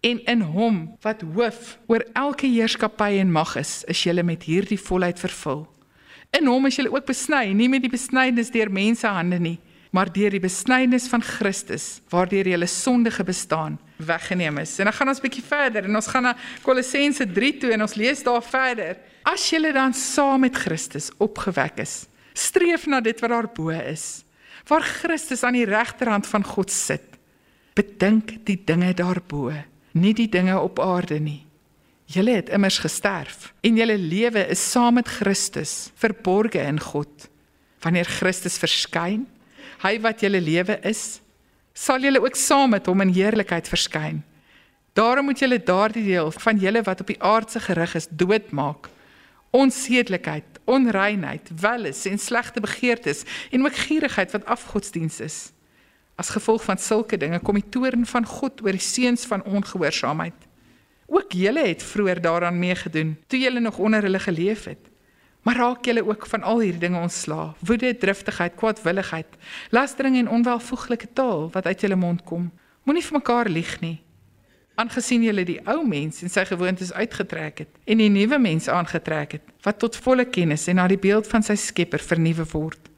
en 0.03 0.19
in 0.27 0.41
hom 0.53 0.81
wat 1.03 1.23
hoof 1.35 1.77
oor 1.87 2.03
elke 2.19 2.47
heerskappy 2.51 3.21
en 3.21 3.31
mag 3.31 3.55
is, 3.59 3.83
is 3.87 4.03
julle 4.03 4.23
met 4.23 4.43
hierdie 4.43 4.79
volheid 4.79 5.19
vervul. 5.19 5.63
In 6.35 6.49
hom 6.49 6.67
is 6.67 6.75
julle 6.75 6.91
ook 6.91 7.07
besny, 7.07 7.53
nie 7.55 7.69
met 7.71 7.85
die 7.85 7.91
besnydenis 7.93 8.51
deur 8.51 8.71
mense 8.73 9.07
hande 9.07 9.39
nie, 9.39 9.59
maar 9.93 10.09
deur 10.09 10.33
die 10.33 10.41
besnydenis 10.41 11.05
van 11.11 11.21
Christus 11.21 11.99
waardeur 12.09 12.47
julle 12.49 12.67
sondige 12.69 13.23
bestaan 13.23 13.77
weggeneem 14.01 14.57
is. 14.63 14.73
En 14.79 14.89
dan 14.89 14.95
gaan 14.97 15.11
ons 15.13 15.21
bietjie 15.21 15.43
verder 15.45 15.85
en 15.85 15.95
ons 15.95 16.09
gaan 16.09 16.25
na 16.31 16.33
Kolossense 16.65 17.27
3 17.29 17.51
toe 17.61 17.73
en 17.75 17.85
ons 17.85 17.93
lees 17.99 18.23
daar 18.25 18.41
verder. 18.43 18.97
As 19.29 19.45
julle 19.53 19.71
dan 19.75 19.93
saam 19.93 20.41
met 20.47 20.57
Christus 20.57 21.11
opgewek 21.21 21.77
is, 21.85 22.07
streef 22.33 22.87
na 22.89 23.03
dit 23.05 23.21
wat 23.21 23.31
daarbo 23.31 23.69
is, 23.69 24.23
waar 24.67 24.81
Christus 24.81 25.43
aan 25.45 25.59
die 25.59 25.69
regterhand 25.69 26.27
van 26.27 26.43
God 26.43 26.73
sit. 26.73 27.05
Bedink 27.77 28.39
die 28.47 28.57
dinge 28.65 28.93
daarbo, 28.97 29.51
nie 29.93 30.13
die 30.17 30.29
dinge 30.29 30.57
op 30.59 30.81
aarde 30.81 31.19
nie. 31.21 31.43
Julle 32.09 32.35
het 32.41 32.49
immers 32.53 32.81
gesterf 32.81 33.51
en 33.61 33.77
julle 33.77 33.95
lewe 33.97 34.41
is 34.51 34.61
saam 34.73 34.97
met 34.97 35.07
Christus 35.21 35.91
verborge 36.01 36.61
in 36.65 36.81
God. 36.81 37.29
Wanneer 37.85 38.09
Christus 38.09 38.57
verskyn, 38.61 39.27
hy 39.83 39.97
wat 40.03 40.23
julle 40.23 40.39
lewe 40.41 40.77
is, 40.87 41.19
sal 41.73 42.03
julle 42.05 42.21
ook 42.23 42.37
saam 42.39 42.71
met 42.71 42.87
hom 42.87 43.01
in 43.03 43.13
heerlikheid 43.13 43.67
verskyn. 43.67 44.21
Daarom 44.93 45.25
moet 45.25 45.41
julle 45.41 45.57
daardie 45.57 46.05
deel 46.05 46.31
van 46.31 46.59
julle 46.61 46.83
wat 46.85 47.01
op 47.01 47.09
die 47.09 47.21
aardse 47.21 47.59
gerig 47.59 47.95
is 47.97 48.07
doodmaak. 48.09 48.89
Onsedelikheid, 49.53 50.45
onreinheid, 50.69 51.49
welis 51.61 52.05
en 52.09 52.21
slegte 52.21 52.61
begeertes 52.61 53.23
en 53.51 53.65
ook 53.65 53.75
gierigheid 53.87 54.31
wat 54.31 54.45
afgodsdiens 54.45 55.19
is. 55.19 55.37
As 56.15 56.29
gevolg 56.29 56.63
van 56.63 56.77
sulke 56.77 57.17
dinge 57.17 57.41
kom 57.41 57.57
die 57.57 57.69
toorn 57.73 58.05
van 58.05 58.25
God 58.25 58.61
oor 58.61 58.77
die 58.77 58.85
seuns 58.85 59.25
van 59.25 59.43
ongehoorsaamheid. 59.43 60.47
Ook 61.09 61.33
julle 61.33 61.65
het 61.67 61.83
vroeër 61.83 62.21
daaraan 62.21 62.59
meegedoen 62.59 63.17
toe 63.27 63.39
julle 63.39 63.59
nog 63.59 63.77
onder 63.77 64.01
hulle 64.01 64.19
geleef 64.19 64.65
het. 64.69 64.92
Maar 65.43 65.55
raak 65.55 65.85
julle 65.85 66.05
ook 66.07 66.25
van 66.27 66.43
al 66.43 66.59
hierdie 66.59 66.79
dinge 66.79 66.99
ontslaa: 66.99 67.53
woede, 67.59 67.97
driftigheid, 67.97 68.55
kwaadwilligheid, 68.55 69.27
lastering 69.69 70.17
en 70.17 70.29
onwelvoeglike 70.29 71.07
taal 71.13 71.49
wat 71.51 71.65
uit 71.65 71.81
julle 71.81 71.95
mond 71.99 72.23
kom. 72.23 72.51
Moenie 72.83 73.03
vir 73.03 73.17
mekaar 73.19 73.49
lieg 73.49 73.79
nie. 73.79 73.97
Aangesien 74.75 75.21
julle 75.23 75.43
die 75.45 75.59
ou 75.69 75.83
mens 75.87 76.23
en 76.23 76.31
sy 76.33 76.45
gewoontes 76.49 76.93
uitgetrek 76.93 77.59
het 77.61 77.75
en 77.85 77.99
die 78.01 78.09
nuwe 78.09 78.39
mens 78.41 78.65
aangetrek 78.71 79.35
het 79.37 79.51
wat 79.61 79.77
tot 79.83 79.99
volle 80.01 80.25
kennis 80.25 80.65
en 80.67 80.79
na 80.81 80.87
die 80.89 80.97
beeld 80.97 81.27
van 81.29 81.45
sy 81.45 81.55
Skepper 81.59 82.01
vernuwe 82.01 82.47
word. 82.55 82.89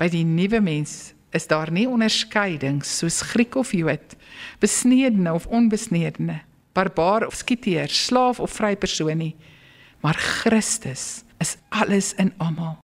By 0.00 0.08
die 0.12 0.24
nuwe 0.26 0.60
mens 0.60 1.14
is 1.36 1.46
daar 1.46 1.70
nie 1.70 1.86
onderskeiding 1.86 2.80
soos 2.84 3.20
Griek 3.30 3.54
of 3.54 3.70
Jood, 3.76 4.16
besneedene 4.60 5.32
of 5.32 5.46
onbesneedene, 5.46 6.40
barbaar 6.74 7.28
of 7.28 7.36
skiteer, 7.38 7.92
slaaf 7.92 8.40
of 8.40 8.56
vry 8.56 8.74
persoon 8.76 9.20
nie, 9.20 9.34
maar 10.02 10.18
Christus 10.18 11.25
is 11.38 11.56
alles 11.68 12.14
in 12.14 12.32
almal. 12.36 12.78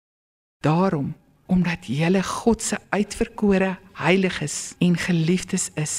Daarom, 0.63 1.15
omdat 1.46 1.88
julle 1.88 2.24
God 2.24 2.62
se 2.62 2.77
uitverkore 2.89 3.77
heiliges 3.94 4.74
en 4.77 4.98
geliefdes 4.98 5.70
is, 5.79 5.96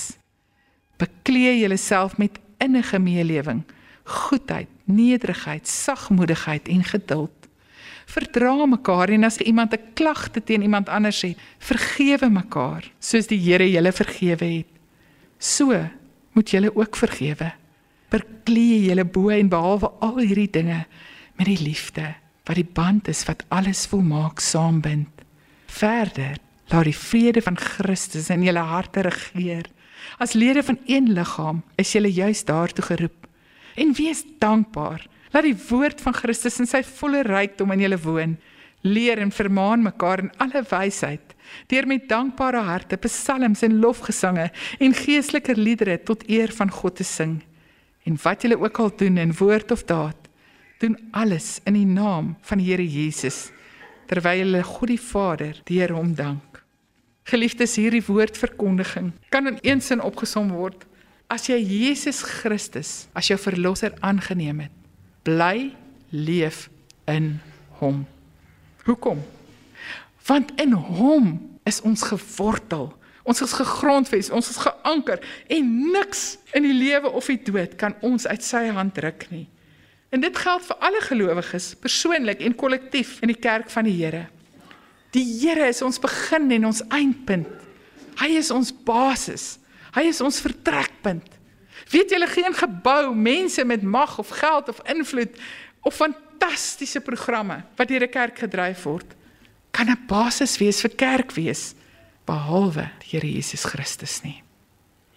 bekleë 1.01 1.57
julleself 1.63 2.19
met 2.21 2.39
innige 2.61 2.99
meelewing, 3.01 3.63
goedheid, 4.05 4.69
nederigheid, 4.85 5.69
sagmoedigheid 5.69 6.69
en 6.69 6.85
geduld. 6.85 7.49
Verdra 8.11 8.67
mekaar 8.67 9.09
en 9.15 9.25
as 9.25 9.39
iemand 9.39 9.73
'n 9.73 9.95
klagte 9.95 10.43
teen 10.45 10.63
iemand 10.63 10.89
anders 10.89 11.23
het, 11.23 11.39
vergewe 11.59 12.29
mekaar, 12.29 12.91
soos 12.99 13.27
die 13.27 13.39
Here 13.39 13.71
julle 13.71 13.93
vergewe 13.93 14.45
het. 14.45 14.67
So 15.39 15.89
moet 16.33 16.51
julle 16.51 16.77
ook 16.77 16.97
vergewe. 16.97 17.53
Bekleë 18.11 18.87
julle 18.89 19.05
bo 19.05 19.29
en 19.29 19.49
behalwe 19.49 19.91
al 20.01 20.19
hierdie 20.19 20.51
dinge 20.51 20.87
met 21.37 21.47
die 21.47 21.63
liefde 21.63 22.20
wat 22.51 22.59
die 22.59 22.67
band 22.75 23.07
is 23.07 23.23
wat 23.29 23.45
alles 23.55 23.85
volmaak 23.87 24.41
saambind. 24.43 25.23
Verder, 25.71 26.35
laat 26.73 26.89
die 26.89 26.97
vrede 26.97 27.43
van 27.47 27.55
Christus 27.55 28.27
in 28.35 28.43
julle 28.43 28.65
harte 28.67 29.05
regeer. 29.07 29.69
As 30.19 30.35
lede 30.35 30.65
van 30.67 30.81
een 30.89 31.13
liggaam 31.15 31.61
is 31.79 31.93
julle 31.95 32.11
juis 32.11 32.43
daartoe 32.49 32.85
geroep. 32.89 33.29
En 33.79 33.93
wees 33.95 34.25
dankbaar. 34.43 35.05
Laat 35.31 35.47
die 35.47 35.59
woord 35.69 36.03
van 36.03 36.17
Christus 36.17 36.59
in 36.59 36.67
sy 36.67 36.81
volle 36.83 37.23
rykdom 37.23 37.71
in 37.71 37.85
julle 37.85 38.01
woon. 38.03 38.35
Leer 38.83 39.23
en 39.23 39.31
vermaan 39.31 39.85
mekaar 39.87 40.25
in 40.25 40.33
alle 40.43 40.65
wysheid 40.73 41.37
deur 41.71 41.87
met 41.87 42.05
dankbare 42.07 42.61
harte 42.63 42.95
psalms 43.03 43.63
en 43.67 43.81
lofgesange 43.83 44.51
en 44.79 44.93
geestelike 44.95 45.57
liedere 45.59 45.97
tot 46.07 46.23
eer 46.31 46.51
van 46.55 46.71
God 46.71 46.99
te 46.99 47.07
sing. 47.07 47.41
En 48.07 48.19
wat 48.23 48.43
julle 48.43 48.59
ook 48.59 48.79
al 48.79 48.93
doen 48.97 49.19
in 49.19 49.35
woord 49.39 49.71
of 49.75 49.83
daad, 49.87 50.20
doen 50.81 50.97
alles 51.13 51.59
in 51.69 51.77
die 51.77 51.87
naam 51.87 52.35
van 52.49 52.61
die 52.61 52.71
Here 52.71 52.85
Jesus 52.87 53.51
terwyl 54.11 54.41
hulle 54.43 54.63
God 54.67 54.91
die 54.91 54.99
Vader 54.99 55.59
deur 55.69 55.93
hom 55.95 56.15
dank. 56.19 56.63
Geliefdes, 57.31 57.77
hierdie 57.79 58.03
woordverkondiging 58.03 59.13
kan 59.31 59.47
in 59.47 59.61
een 59.63 59.83
sin 59.85 60.03
opgesom 60.03 60.51
word: 60.57 60.83
as 61.31 61.47
jy 61.47 61.61
Jesus 61.63 62.25
Christus 62.27 63.07
as 63.15 63.29
jou 63.31 63.39
verlosser 63.39 63.95
aangeneem 64.03 64.65
het, 64.67 64.75
bly 65.23 65.71
leef 66.11 66.67
in 67.07 67.37
hom. 67.79 68.03
Hoekom? 68.89 69.21
Want 70.27 70.51
in 70.61 70.75
hom 70.75 71.37
is 71.69 71.79
ons 71.87 72.03
gewortel. 72.09 72.91
Ons 73.23 73.45
is 73.45 73.53
gegrondves, 73.55 74.31
ons 74.35 74.49
is 74.51 74.59
geanker 74.59 75.21
en 75.53 75.71
niks 75.93 76.41
in 76.57 76.65
die 76.67 76.75
lewe 76.75 77.13
of 77.15 77.29
die 77.31 77.39
dood 77.47 77.77
kan 77.79 77.95
ons 78.07 78.27
uit 78.27 78.43
sy 78.43 78.65
hand 78.75 78.99
ruk 79.05 79.29
nie. 79.31 79.47
En 80.11 80.21
dit 80.21 80.37
geld 80.37 80.67
vir 80.67 80.77
alle 80.77 81.01
gelowiges, 81.07 81.75
persoonlik 81.79 82.41
en 82.43 82.55
kollektief 82.55 83.19
in 83.23 83.31
die 83.31 83.39
kerk 83.39 83.71
van 83.71 83.87
die 83.87 83.95
Here. 83.95 84.27
Die 85.15 85.25
Here 85.25 85.69
is 85.71 85.83
ons 85.83 86.01
begin 86.03 86.51
en 86.51 86.67
ons 86.71 86.83
eindpunt. 86.89 87.49
Hy 88.21 88.35
is 88.39 88.51
ons 88.51 88.73
basis. 88.73 89.59
Hy 89.95 90.09
is 90.11 90.21
ons 90.21 90.43
vertrekpunt. 90.43 91.39
Weet 91.91 92.13
julle 92.13 92.29
geen 92.31 92.55
gebou, 92.55 93.15
mense 93.15 93.65
met 93.65 93.83
mag 93.83 94.19
of 94.19 94.29
geld 94.43 94.69
of 94.69 94.83
invloed 94.91 95.39
of 95.83 95.97
fantastiese 95.97 97.01
programme 97.01 97.63
wat 97.77 97.89
deur 97.89 98.05
'n 98.05 98.11
kerk 98.11 98.39
gedryf 98.39 98.85
word 98.85 99.17
kan 99.71 99.89
'n 99.89 100.07
basis 100.07 100.59
wees 100.59 100.81
vir 100.81 100.95
kerk 100.97 101.33
wees 101.33 101.75
behalwe 102.27 102.91
die 103.01 103.17
Here 103.17 103.27
Jesus 103.27 103.65
Christus 103.65 104.23
nie. 104.23 104.43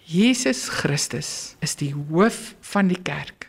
Jesus 0.06 0.68
Christus 0.68 1.56
is 1.60 1.74
die 1.74 1.92
hoof 1.92 2.54
van 2.60 2.88
die 2.88 3.02
kerk. 3.02 3.43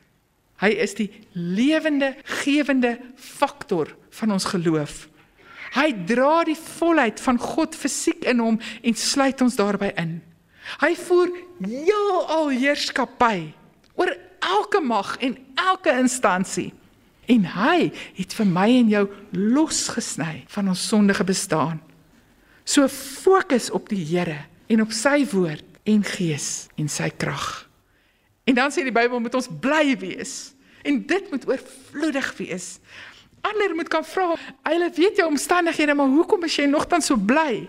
Hy 0.63 0.71
is 0.85 0.95
die 0.95 1.09
lewende, 1.33 2.13
gewende 2.43 2.95
faktor 3.19 3.91
van 4.15 4.31
ons 4.35 4.47
geloof. 4.53 5.05
Hy 5.75 5.89
dra 6.07 6.45
die 6.47 6.55
volheid 6.55 7.19
van 7.19 7.39
God 7.41 7.75
fisiek 7.75 8.23
in 8.23 8.39
hom 8.39 8.59
en 8.59 8.95
sluit 8.95 9.41
ons 9.43 9.57
daarbey 9.59 9.91
in. 9.99 10.21
Hy 10.81 10.93
voer 10.97 11.33
heelal 11.59 12.53
heerskappy 12.55 13.51
oor 13.99 14.13
elke 14.45 14.79
mag 14.81 15.17
en 15.23 15.35
elke 15.59 15.91
instansie. 15.99 16.71
En 17.27 17.45
hy 17.49 17.89
het 18.15 18.33
vir 18.37 18.47
my 18.47 18.67
en 18.79 18.89
jou 18.93 19.03
losgesny 19.33 20.45
van 20.53 20.71
ons 20.71 20.87
sondige 20.87 21.25
bestaan. 21.27 21.81
So 22.65 22.87
fokus 22.89 23.71
op 23.73 23.89
die 23.89 24.03
Here 24.05 24.45
en 24.71 24.85
op 24.85 24.93
sy 24.95 25.23
woord 25.33 25.65
en 25.85 26.05
gees 26.05 26.67
en 26.79 26.89
sy 26.89 27.11
krag. 27.13 27.65
En 28.45 28.55
dan 28.57 28.71
sê 28.71 28.85
die 28.85 28.93
Bybel 28.93 29.19
moet 29.19 29.35
ons 29.37 29.49
bly 29.61 29.95
wees 30.01 30.53
en 30.85 30.99
dit 31.09 31.29
moet 31.31 31.47
oorvloedig 31.49 32.27
wees. 32.37 32.65
Ander 33.45 33.73
moet 33.77 33.89
kan 33.89 34.05
vra, 34.05 34.35
hulle 34.69 34.89
weet 34.93 35.17
jou 35.17 35.25
omstandighede, 35.29 35.95
maar 35.97 36.11
hoekom 36.13 36.45
is 36.45 36.57
jy 36.57 36.67
nogtans 36.69 37.09
so 37.09 37.17
bly? 37.17 37.65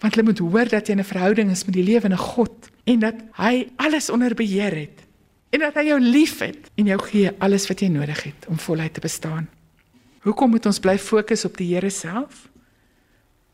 Want 0.00 0.14
hulle 0.14 0.26
moet 0.28 0.42
hoor 0.44 0.68
dat 0.68 0.88
jy 0.88 0.96
'n 0.96 1.04
verhouding 1.04 1.50
is 1.50 1.64
met 1.64 1.74
die 1.74 1.84
lewende 1.84 2.16
God 2.16 2.68
en 2.84 2.98
dat 2.98 3.16
hy 3.36 3.68
alles 3.76 4.10
onder 4.10 4.34
beheer 4.34 4.76
het 4.76 5.04
en 5.50 5.60
dat 5.60 5.74
hy 5.74 5.84
jou 5.88 6.00
liefhet 6.00 6.70
en 6.76 6.86
jou 6.86 7.00
gee 7.02 7.30
alles 7.38 7.66
wat 7.68 7.80
jy 7.80 7.88
nodig 7.88 8.22
het 8.22 8.46
om 8.48 8.58
voluit 8.58 8.94
te 8.94 9.00
bestaan. 9.00 9.48
Hoekom 10.20 10.50
moet 10.50 10.66
ons 10.66 10.80
bly 10.80 10.98
fokus 10.98 11.44
op 11.44 11.56
die 11.56 11.74
Here 11.74 11.90
self? 11.90 12.50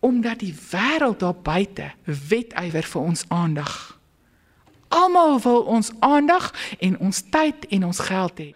omdat 0.06 0.38
die 0.38 0.54
wêreld 0.70 1.20
daar 1.20 1.34
buite 1.34 1.90
wetywer 2.04 2.86
vir 2.86 3.00
ons 3.02 3.24
aandag. 3.28 3.95
Almal 4.88 5.40
wil 5.42 5.64
ons 5.66 5.90
aandag 6.04 6.52
en 6.78 6.98
ons 6.98 7.22
tyd 7.30 7.66
en 7.74 7.88
ons 7.88 8.02
geld 8.08 8.38
hê. 8.38 8.50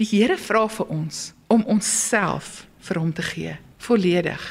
Die 0.00 0.08
Here 0.08 0.36
vra 0.40 0.66
vir 0.68 0.90
ons 0.92 1.30
om 1.52 1.64
onsself 1.70 2.64
vir 2.82 2.98
hom 3.00 3.12
te 3.14 3.24
gee, 3.24 3.56
volledig. 3.84 4.42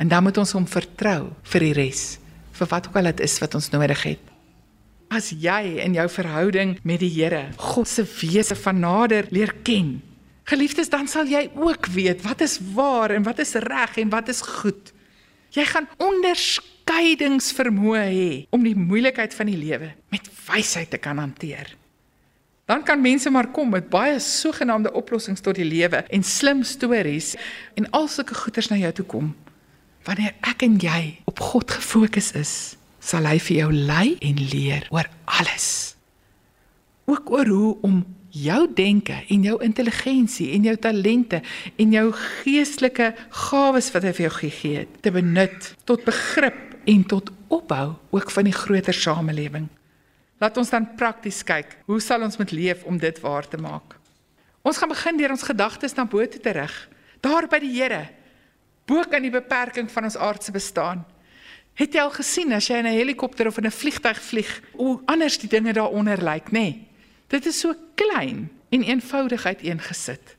En 0.00 0.08
dan 0.08 0.24
moet 0.24 0.38
ons 0.40 0.52
hom 0.56 0.66
vertrou 0.70 1.30
vir 1.52 1.66
die 1.66 1.74
res, 1.76 2.04
vir 2.56 2.70
wat 2.70 2.88
ook 2.88 2.98
al 3.00 3.10
dit 3.10 3.24
is 3.26 3.38
wat 3.42 3.56
ons 3.58 3.70
nodig 3.74 4.04
het. 4.12 4.22
As 5.10 5.32
jy 5.34 5.80
in 5.82 5.96
jou 5.98 6.06
verhouding 6.08 6.76
met 6.86 7.02
die 7.02 7.10
Here 7.10 7.48
God 7.58 7.88
se 7.90 8.04
wese 8.06 8.54
van 8.54 8.78
nader 8.80 9.26
leer 9.34 9.52
ken, 9.66 9.98
geliefdes, 10.50 10.90
dan 10.90 11.10
sal 11.10 11.28
jy 11.30 11.48
ook 11.58 11.90
weet 11.94 12.22
wat 12.26 12.42
is 12.46 12.58
waar 12.74 13.14
en 13.14 13.26
wat 13.26 13.42
is 13.42 13.56
reg 13.58 13.98
en 14.02 14.10
wat 14.10 14.30
is 14.30 14.42
goed. 14.46 14.94
Jy 15.54 15.66
gaan 15.66 15.90
onderskeidingsvermoë 16.90 18.00
hê 18.10 18.30
om 18.50 18.64
die 18.66 18.74
moeilikheid 18.74 19.34
van 19.36 19.46
die 19.46 19.58
lewe 19.58 19.92
met 20.10 20.26
wysheid 20.48 20.90
te 20.90 20.98
kan 20.98 21.18
hanteer. 21.22 21.76
Dan 22.66 22.82
kan 22.82 23.00
mense 23.00 23.30
maar 23.30 23.50
kom 23.54 23.70
met 23.70 23.88
baie 23.90 24.18
sogenaamde 24.18 24.90
oplossings 24.98 25.40
tot 25.40 25.54
die 25.54 25.66
lewe 25.66 26.02
en 26.10 26.22
slim 26.22 26.64
stories 26.66 27.36
en 27.78 27.86
al 27.94 28.08
sulke 28.10 28.34
goeters 28.34 28.70
na 28.70 28.78
jou 28.80 28.92
toe 28.92 29.06
kom. 29.06 29.28
Wanneer 30.06 30.34
ek 30.42 30.64
en 30.66 30.78
jy 30.82 31.20
op 31.30 31.38
God 31.38 31.70
gefokus 31.70 32.32
is, 32.34 32.54
sal 32.98 33.26
hy 33.26 33.38
vir 33.38 33.56
jou 33.56 33.70
lei 33.72 34.16
en 34.26 34.40
leer 34.50 34.88
oor 34.90 35.06
alles. 35.26 35.94
Ook 37.06 37.30
oor 37.30 37.46
hoe 37.46 37.76
om 37.86 38.00
jou 38.30 38.64
denke 38.74 39.14
en 39.30 39.46
jou 39.46 39.56
intelligensie 39.62 40.52
en 40.56 40.66
jou 40.66 40.74
talente 40.78 41.40
en 41.78 41.94
jou 41.94 42.08
geestelike 42.18 43.12
gawes 43.46 43.90
wat 43.94 44.06
hy 44.06 44.12
vir 44.18 44.26
jou 44.28 44.34
gegee 44.40 44.82
het 44.82 45.00
te 45.02 45.14
benut 45.14 45.72
tot 45.86 46.06
begrip 46.06 46.69
en 46.90 47.04
tot 47.06 47.30
opbou 47.48 47.94
ook 48.10 48.30
van 48.30 48.48
die 48.48 48.56
groter 48.56 48.94
samelewing. 48.94 49.68
Laat 50.40 50.56
ons 50.56 50.72
dan 50.72 50.88
prakties 50.96 51.42
kyk, 51.46 51.76
hoe 51.86 52.00
sal 52.02 52.24
ons 52.26 52.38
moet 52.40 52.52
leef 52.56 52.82
om 52.88 52.98
dit 52.98 53.20
waar 53.22 53.46
te 53.48 53.60
maak? 53.60 53.94
Ons 54.66 54.80
gaan 54.80 54.90
begin 54.90 55.20
deur 55.20 55.34
ons 55.36 55.46
gedagtes 55.46 55.94
na 55.96 56.06
bo 56.08 56.24
te 56.26 56.54
rig, 56.56 56.74
daar 57.20 57.46
by 57.48 57.60
die 57.62 57.72
Here, 57.76 58.08
bo 58.88 59.04
kan 59.08 59.22
die 59.22 59.32
beperking 59.32 59.90
van 59.92 60.08
ons 60.08 60.18
aardse 60.18 60.52
bestaan. 60.52 61.04
Het 61.78 61.94
jy 61.94 62.02
al 62.02 62.12
gesien 62.12 62.52
as 62.52 62.66
jy 62.68 62.80
in 62.80 62.86
'n 62.86 62.98
helikopter 62.98 63.46
of 63.46 63.58
in 63.58 63.66
'n 63.66 63.70
vliegtuig 63.70 64.20
vlieg, 64.20 64.62
hoe 64.72 65.00
anders 65.06 65.38
die 65.38 65.48
dinge 65.48 65.72
daaronder 65.72 66.18
lyk, 66.22 66.50
nê? 66.50 66.50
Nee? 66.50 66.88
Dit 67.28 67.46
is 67.46 67.60
so 67.60 67.74
klein 67.94 68.50
en 68.70 68.82
eenvoudig 68.82 69.46
uiteengesit. 69.46 70.36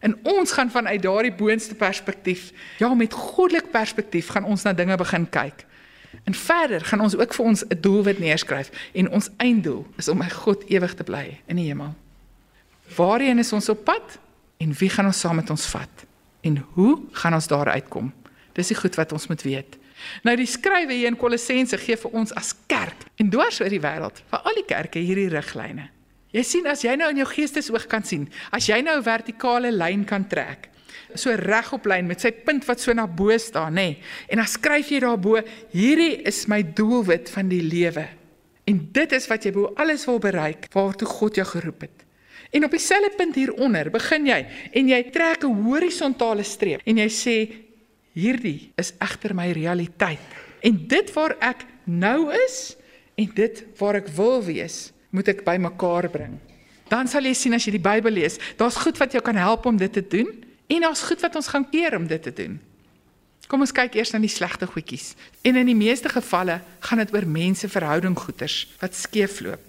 En 0.00 0.18
ons 0.22 0.52
gaan 0.52 0.70
vanuit 0.70 1.02
daardie 1.02 1.32
boonste 1.32 1.74
perspektief, 1.74 2.52
ja, 2.78 2.94
met 2.94 3.12
goddelik 3.12 3.70
perspektief 3.70 4.28
gaan 4.28 4.44
ons 4.44 4.62
na 4.62 4.72
dinge 4.72 4.96
begin 4.96 5.28
kyk. 5.28 5.66
En 6.24 6.34
verder 6.34 6.84
gaan 6.84 7.00
ons 7.00 7.16
ook 7.16 7.34
vir 7.34 7.44
ons 7.44 7.64
'n 7.66 7.80
doelwit 7.80 8.18
neerskryf 8.18 8.70
en 8.92 9.10
ons 9.10 9.30
einddoel 9.36 9.86
is 9.96 10.08
om 10.08 10.18
by 10.18 10.28
God 10.28 10.64
ewig 10.70 10.94
te 10.94 11.04
bly 11.04 11.40
in 11.46 11.56
die 11.56 11.66
hemel. 11.66 11.94
Waarheen 12.96 13.38
is 13.38 13.52
ons 13.52 13.68
op 13.68 13.84
pad 13.84 14.18
en 14.56 14.72
wie 14.72 14.90
gaan 14.90 15.06
ons 15.06 15.20
saam 15.20 15.36
met 15.36 15.50
ons 15.50 15.66
vat? 15.66 16.06
En 16.40 16.64
hoe 16.74 17.00
gaan 17.10 17.34
ons 17.34 17.46
daar 17.46 17.68
uitkom? 17.68 18.12
Dis 18.52 18.66
die 18.66 18.76
goed 18.76 18.94
wat 18.94 19.12
ons 19.12 19.26
moet 19.26 19.42
weet. 19.42 19.78
Nou 20.22 20.36
die 20.36 20.46
skrywe 20.46 20.92
hier 20.92 21.06
in 21.06 21.16
Kolossense 21.16 21.78
gee 21.78 21.96
vir 21.96 22.10
ons 22.10 22.34
as 22.38 22.54
kerk 22.66 23.06
en 23.16 23.30
dwars 23.30 23.60
oor 23.60 23.70
die 23.72 23.82
wêreld 23.82 24.22
vir 24.30 24.38
al 24.38 24.58
die 24.58 24.66
kerke 24.66 24.98
hierdie 24.98 25.30
riglyne. 25.32 25.88
Jy 26.32 26.42
sien 26.48 26.66
as 26.66 26.82
jy 26.84 26.94
nou 26.96 27.10
in 27.12 27.20
jou 27.20 27.28
geestesoog 27.28 27.86
kan 27.92 28.04
sien, 28.08 28.28
as 28.50 28.66
jy 28.66 28.80
nou 28.80 28.96
'n 28.96 29.04
vertikale 29.04 29.70
lyn 29.70 30.04
kan 30.04 30.24
trek, 30.28 30.70
so 31.18 31.34
regop 31.38 31.86
lyn 31.86 32.06
met 32.06 32.20
sy 32.20 32.30
punt 32.32 32.64
wat 32.68 32.80
so 32.80 32.94
na 32.94 33.06
bo 33.06 33.34
staan, 33.38 33.74
nê. 33.78 33.96
En 34.28 34.42
dan 34.42 34.48
skryf 34.50 34.90
jy 34.92 35.00
daarbo, 35.04 35.40
hierdie 35.72 36.22
is 36.28 36.46
my 36.50 36.62
doelwit 36.62 37.30
van 37.30 37.48
die 37.48 37.62
lewe. 37.62 38.06
En 38.68 38.78
dit 38.94 39.12
is 39.12 39.26
wat 39.30 39.44
jy 39.44 39.52
bo 39.54 39.72
alles 39.80 40.06
wil 40.06 40.20
bereik 40.22 40.68
waartoe 40.74 41.08
God 41.08 41.40
jou 41.40 41.46
geroep 41.46 41.88
het. 41.88 42.06
En 42.52 42.64
op 42.64 42.70
dieselfde 42.70 43.16
punt 43.16 43.34
hieronder 43.34 43.88
begin 43.90 44.26
jy 44.28 44.40
en 44.76 44.88
jy 44.88 45.02
trek 45.10 45.44
'n 45.44 45.62
horisontale 45.64 46.44
streep 46.44 46.80
en 46.84 46.98
jy 46.98 47.08
sê 47.08 47.36
hierdie 48.12 48.72
is 48.76 48.92
egter 49.00 49.34
my 49.34 49.50
realiteit. 49.52 50.20
En 50.60 50.86
dit 50.86 51.12
waar 51.12 51.36
ek 51.40 51.64
nou 51.84 52.30
is 52.46 52.76
en 53.16 53.30
dit 53.34 53.64
waar 53.78 53.96
ek 53.96 54.08
wil 54.08 54.42
wees 54.44 54.92
moet 55.10 55.28
ek 55.28 55.44
bymekaar 55.44 56.10
bring. 56.10 56.38
Dan 56.88 57.08
sal 57.08 57.24
jy 57.24 57.32
sien 57.34 57.54
as 57.54 57.64
jy 57.64 57.72
die 57.72 57.88
Bybel 57.88 58.12
lees, 58.12 58.38
daar's 58.56 58.76
goed 58.76 58.98
wat 58.98 59.12
jou 59.12 59.22
kan 59.22 59.36
help 59.36 59.66
om 59.66 59.76
dit 59.76 59.92
te 59.92 60.04
doen 60.04 60.44
en 60.66 60.80
daar's 60.80 61.02
goed 61.02 61.20
wat 61.20 61.36
ons 61.36 61.48
gaan 61.48 61.68
keer 61.70 61.96
om 61.96 62.06
dit 62.06 62.22
te 62.22 62.32
doen. 62.32 62.60
Kom 63.50 63.60
ons 63.60 63.74
kyk 63.74 63.98
eers 63.98 64.14
na 64.14 64.20
die 64.22 64.30
slegte 64.32 64.66
goedjies. 64.66 65.12
En 65.44 65.58
in 65.60 65.68
die 65.68 65.76
meeste 65.76 66.08
gevalle 66.08 66.60
gaan 66.80 67.02
dit 67.02 67.12
oor 67.12 67.26
mense 67.28 67.68
verhouding 67.68 68.16
goeters 68.18 68.64
wat 68.80 68.96
skeefloop. 68.96 69.60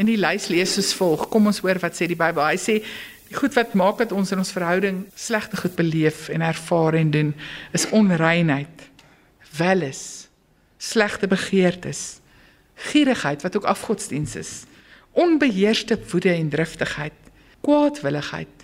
En 0.00 0.08
die 0.08 0.18
lys 0.18 0.48
lees 0.50 0.74
soos 0.74 0.94
volg. 0.96 1.28
Kom 1.30 1.46
ons 1.46 1.60
hoor 1.62 1.78
wat 1.82 1.94
sê 1.94 2.08
die 2.10 2.18
Bybel. 2.18 2.42
Hy 2.42 2.58
sê 2.58 2.78
die 3.28 3.36
goed 3.38 3.54
wat 3.54 3.76
maak 3.78 4.00
dat 4.00 4.14
ons 4.16 4.32
in 4.34 4.40
ons 4.42 4.52
verhouding 4.54 5.04
slegte 5.14 5.60
goed 5.60 5.76
beleef 5.78 6.28
en 6.34 6.42
ervaar 6.42 6.96
en 6.98 7.12
doen 7.14 7.34
is 7.76 7.86
onreinheid, 7.94 8.88
welis, 9.54 10.26
slegte 10.82 11.28
begeertes, 11.30 12.18
gierigheid 12.90 13.44
wat 13.46 13.56
ook 13.56 13.68
afgodsdiens 13.70 14.34
is, 14.40 14.52
onbeheerste 15.12 15.98
woede 16.10 16.32
en 16.32 16.50
driftigheid, 16.50 17.14
kwaadwilligheid, 17.62 18.59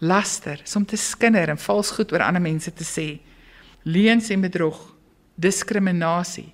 laster, 0.00 0.62
om 0.76 0.86
te 0.86 0.98
skinder 0.98 1.52
en 1.52 1.60
vals 1.60 1.92
goed 1.96 2.12
oor 2.12 2.24
ander 2.24 2.42
mense 2.42 2.72
te 2.72 2.86
sê, 2.86 3.08
leuns 3.84 4.30
en 4.32 4.42
bedrog, 4.44 4.78
diskriminasie. 5.40 6.50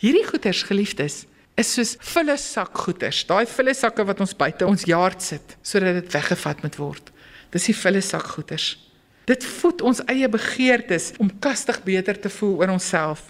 Hierdie 0.00 0.26
goeters 0.26 0.64
geliefdes 0.68 1.22
is 1.58 1.70
soos 1.74 1.96
volle 2.12 2.36
sak 2.38 2.76
goeters, 2.78 3.24
daai 3.28 3.46
volle 3.50 3.74
sakke 3.74 4.04
wat 4.06 4.20
ons 4.22 4.36
buite 4.36 4.66
ons 4.66 4.84
yard 4.86 5.24
sit 5.24 5.56
sodat 5.62 5.98
dit 5.98 6.12
weggevat 6.14 6.62
moet 6.62 6.76
word. 6.78 7.10
Dis 7.54 7.70
die 7.70 7.76
volle 7.76 8.02
sak 8.04 8.28
goeters. 8.36 8.76
Dit 9.28 9.44
voed 9.44 9.82
ons 9.84 10.00
eie 10.08 10.28
begeertes 10.30 11.12
om 11.20 11.32
kastig 11.42 11.82
beter 11.84 12.16
te 12.20 12.30
voel 12.32 12.60
oor 12.62 12.76
onsself 12.76 13.26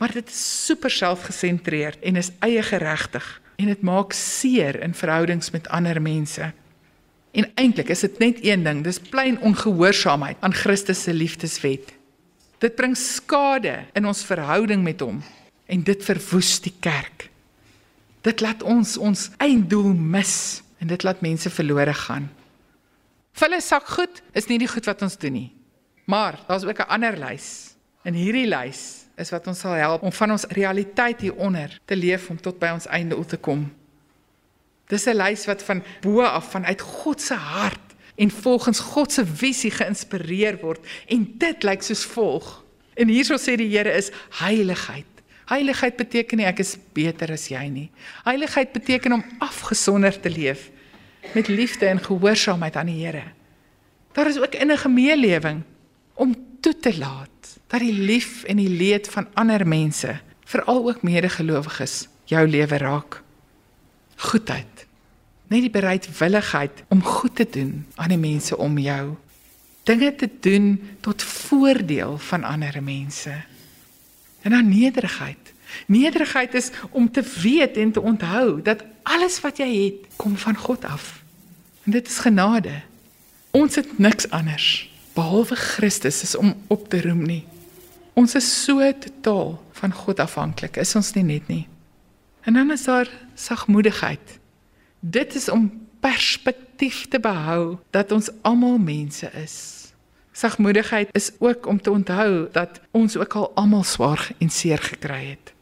maar 0.00 0.12
dit 0.12 0.28
is 0.28 0.66
super 0.66 0.90
selfgesentreerd 0.90 2.00
en 2.00 2.16
is 2.16 2.30
eie 2.40 2.62
geregtig 2.64 3.26
en 3.60 3.68
dit 3.68 3.82
maak 3.84 4.14
seer 4.16 4.78
in 4.80 4.94
verhoudings 4.96 5.50
met 5.52 5.68
ander 5.68 6.00
mense. 6.00 6.46
En 7.30 7.46
eintlik 7.54 7.88
is 7.88 8.00
dit 8.00 8.18
net 8.18 8.38
een 8.44 8.64
ding, 8.66 8.82
dis 8.84 8.98
plain 8.98 9.38
ongehoorsaamheid 9.40 10.36
aan 10.40 10.54
Christus 10.54 11.02
se 11.02 11.14
liefdeswet. 11.14 11.92
Dit 12.58 12.74
bring 12.74 12.96
skade 12.96 13.84
in 13.94 14.06
ons 14.06 14.24
verhouding 14.26 14.82
met 14.82 15.00
hom 15.00 15.22
en 15.70 15.84
dit 15.86 16.04
verwoes 16.04 16.58
die 16.60 16.74
kerk. 16.82 17.28
Dit 18.26 18.42
laat 18.44 18.62
ons 18.66 18.96
ons 18.98 19.28
einddoel 19.40 19.94
mis 19.94 20.34
en 20.82 20.90
dit 20.90 21.06
laat 21.06 21.22
mense 21.24 21.50
verlore 21.50 21.94
gaan. 21.94 22.28
Vulle 23.38 23.60
sak 23.64 23.86
goed 23.94 24.20
is 24.36 24.50
nie 24.50 24.58
die 24.60 24.68
goed 24.68 24.88
wat 24.90 25.02
ons 25.06 25.16
doen 25.20 25.32
nie. 25.32 25.48
Maar 26.10 26.40
daar's 26.48 26.64
ook 26.64 26.80
'n 26.80 26.90
ander 26.90 27.16
lys. 27.16 27.74
In 28.04 28.14
hierdie 28.14 28.48
lys 28.48 29.06
is 29.16 29.30
wat 29.30 29.46
ons 29.46 29.58
sal 29.58 29.72
help 29.72 30.02
om 30.02 30.12
van 30.12 30.30
ons 30.30 30.44
realiteit 30.48 31.20
hieronder 31.20 31.80
te 31.84 31.96
leef 31.96 32.30
om 32.30 32.40
tot 32.40 32.58
by 32.58 32.70
ons 32.72 32.86
einde 32.86 33.24
te 33.26 33.36
kom. 33.36 33.70
Dis 34.90 35.06
'n 35.06 35.16
lys 35.16 35.46
wat 35.46 35.62
van 35.62 35.82
bo 36.02 36.20
af 36.20 36.50
vanuit 36.50 36.80
God 36.80 37.20
se 37.20 37.34
hart 37.34 37.94
en 38.16 38.30
volgens 38.30 38.80
God 38.80 39.12
se 39.12 39.24
visie 39.26 39.70
geïnspireer 39.70 40.58
word 40.60 40.86
en 41.06 41.24
dit 41.38 41.62
lyk 41.62 41.82
soos 41.82 42.04
volg. 42.04 42.64
En 42.94 43.08
hierso 43.08 43.38
sê 43.38 43.56
die 43.56 43.70
Here 43.70 43.92
is 43.92 44.10
heiligheid. 44.42 45.06
Heiligheid 45.50 45.96
beteken 45.96 46.38
nie 46.38 46.46
ek 46.46 46.60
is 46.62 46.76
beter 46.92 47.32
as 47.32 47.48
jy 47.48 47.62
nie. 47.68 47.88
Heiligheid 48.24 48.72
beteken 48.72 49.12
om 49.12 49.24
afgesonder 49.38 50.20
te 50.20 50.30
leef 50.30 50.70
met 51.34 51.48
liefde 51.48 51.86
en 51.86 52.02
gehoorsaamheid 52.02 52.76
aan 52.76 52.86
die 52.86 53.06
Here. 53.06 53.24
Daar 54.12 54.28
is 54.28 54.38
ook 54.38 54.54
innige 54.54 54.88
meelewing 54.88 55.62
om 56.14 56.34
toe 56.60 56.76
te 56.76 56.98
laat 56.98 57.58
dat 57.66 57.80
die 57.80 57.94
lief 57.94 58.42
en 58.44 58.58
die 58.58 58.68
leed 58.68 59.08
van 59.08 59.28
ander 59.38 59.66
mense, 59.66 60.18
veral 60.44 60.88
ook 60.88 61.02
medegelowiges, 61.06 62.08
jou 62.24 62.42
lewe 62.48 62.78
raak. 62.78 63.22
Goedheid. 64.16 64.79
Net 65.50 65.64
die 65.66 65.72
bereidwilligheid 65.72 66.84
om 66.88 67.02
goed 67.02 67.34
te 67.36 67.46
doen 67.50 67.86
aan 67.98 68.12
die 68.14 68.20
mense 68.20 68.56
om 68.56 68.78
jou. 68.78 69.16
Dinge 69.88 70.14
te 70.14 70.28
doen 70.40 70.76
tot 71.02 71.22
voordeel 71.22 72.18
van 72.18 72.44
ander 72.44 72.82
mense. 72.82 73.34
En 74.42 74.50
dan 74.50 74.68
nederigheid. 74.68 75.52
Nederigheid 75.86 76.54
is 76.54 76.70
om 76.90 77.10
te 77.10 77.22
weet 77.42 77.76
en 77.76 77.92
te 77.92 78.00
onthou 78.00 78.62
dat 78.62 78.84
alles 79.02 79.40
wat 79.40 79.58
jy 79.58 79.68
het, 79.84 80.06
kom 80.16 80.36
van 80.36 80.56
God 80.56 80.84
af. 80.84 81.22
En 81.84 81.92
dit 81.92 82.06
is 82.06 82.18
genade. 82.18 82.80
Ons 83.50 83.74
het 83.74 83.98
niks 83.98 84.30
anders 84.30 84.90
behalwe 85.14 85.56
Christus 85.56 86.22
is 86.22 86.36
om 86.36 86.54
op 86.66 86.88
te 86.88 87.00
roem 87.02 87.22
nie. 87.26 87.42
Ons 88.18 88.34
is 88.38 88.48
so 88.64 88.84
totaal 88.92 89.56
van 89.80 89.92
God 89.94 90.20
afhanklik, 90.22 90.78
is 90.80 90.94
ons 90.98 91.12
nie 91.16 91.24
net 91.26 91.48
nie. 91.48 91.64
En 92.46 92.56
dan 92.56 92.70
is 92.72 92.84
daar 92.88 93.08
sagmoedigheid. 93.34 94.38
Dit 95.00 95.34
is 95.34 95.48
om 95.48 95.88
perspektief 96.00 97.08
te 97.08 97.20
behou 97.20 97.78
dat 97.90 98.12
ons 98.12 98.30
almal 98.42 98.78
mense 98.78 99.30
is. 99.42 99.56
Sagmoedigheid 100.32 101.08
is 101.12 101.32
ook 101.38 101.66
om 101.66 101.80
te 101.80 101.90
onthou 101.90 102.48
dat 102.52 102.80
ons 102.90 103.16
ook 103.16 103.34
al 103.34 103.52
almal 103.54 103.84
swaar 103.84 104.30
en 104.38 104.50
seer 104.50 104.78
gekry 104.78 105.24
het. 105.24 105.52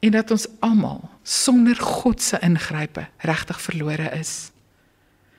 En 0.00 0.10
dat 0.10 0.30
ons 0.30 0.48
almal 0.60 1.10
sonder 1.22 1.76
God 1.76 2.22
se 2.22 2.38
ingrype 2.40 3.06
regtig 3.18 3.60
verlore 3.60 4.10
is. 4.16 4.50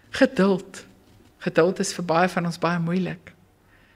Geduld 0.10 0.86
Geduld 1.42 1.80
is 1.82 1.90
vir 1.98 2.06
baie 2.06 2.30
van 2.30 2.46
ons 2.46 2.60
baie 2.62 2.78
moeilik. 2.82 3.32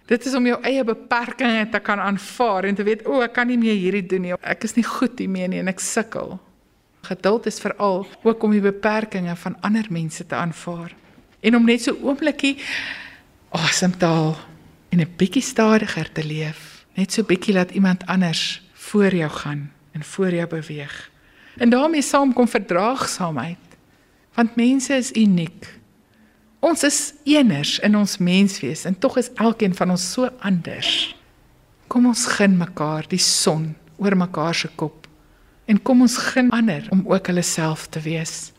Dit 0.09 0.25
is 0.25 0.33
om 0.37 0.45
jou 0.49 0.55
eie 0.65 0.81
beperkings 0.85 1.69
te 1.73 1.81
kan 1.81 2.01
aanvaar 2.01 2.65
en 2.65 2.77
te 2.77 2.85
weet, 2.85 3.03
o, 3.05 3.21
ek 3.21 3.35
kan 3.37 3.49
nie 3.49 3.57
meer 3.61 3.77
hierdie 3.77 4.05
doen 4.09 4.25
nie. 4.25 4.33
Ek 4.41 4.65
is 4.65 4.73
nie 4.77 4.85
goed 4.85 5.21
hiermee 5.21 5.49
nie 5.49 5.61
en 5.61 5.69
ek 5.69 5.81
sukkel. 5.81 6.35
Geduld 7.05 7.45
is 7.45 7.59
veral 7.59 8.07
ook 8.23 8.43
om 8.43 8.51
die 8.51 8.63
beperkings 8.63 9.39
van 9.39 9.57
ander 9.61 9.85
mense 9.89 10.25
te 10.25 10.35
aanvaar 10.35 10.95
en 11.45 11.55
om 11.55 11.65
net 11.65 11.83
so 11.85 11.93
oomblikie 12.01 12.57
asem 13.53 13.93
te 13.97 14.05
haal 14.05 14.35
en 14.89 15.01
'n 15.01 15.13
bietjie 15.17 15.41
stadiger 15.41 16.11
te 16.11 16.23
leef. 16.23 16.85
Net 16.95 17.11
so 17.11 17.23
bietjie 17.23 17.53
laat 17.53 17.71
iemand 17.71 18.05
anders 18.05 18.61
voor 18.73 19.15
jou 19.15 19.29
gaan 19.29 19.71
en 19.91 20.03
voor 20.03 20.33
jou 20.33 20.47
beweeg. 20.47 21.11
En 21.57 21.69
daarmee 21.69 22.01
saam 22.01 22.33
kom 22.33 22.47
verdraagsaamheid. 22.47 23.57
Want 24.33 24.55
mense 24.55 24.93
is 24.93 25.11
uniek. 25.11 25.79
Ons 26.59 26.83
is 26.83 27.13
eeners 27.23 27.79
in 27.79 27.95
ons 27.95 28.17
menswees 28.17 28.85
en 28.85 28.99
tog 28.99 29.17
is 29.17 29.29
elkeen 29.33 29.75
van 29.75 29.89
ons 29.89 30.11
so 30.11 30.29
anders. 30.39 31.15
Kom 31.87 32.05
ons 32.05 32.25
gun 32.25 32.57
mekaar 32.57 33.05
die 33.07 33.19
son 33.19 33.75
oor 33.97 34.17
mekaar 34.17 34.55
se 34.55 34.69
kop 34.75 35.04
en 35.65 35.81
kom 35.81 36.01
ons 36.05 36.17
gun 36.31 36.51
ander 36.55 36.85
om 36.93 37.03
ook 37.07 37.31
hulle 37.31 37.45
self 37.45 37.87
te 37.87 38.01
wees. 38.05 38.51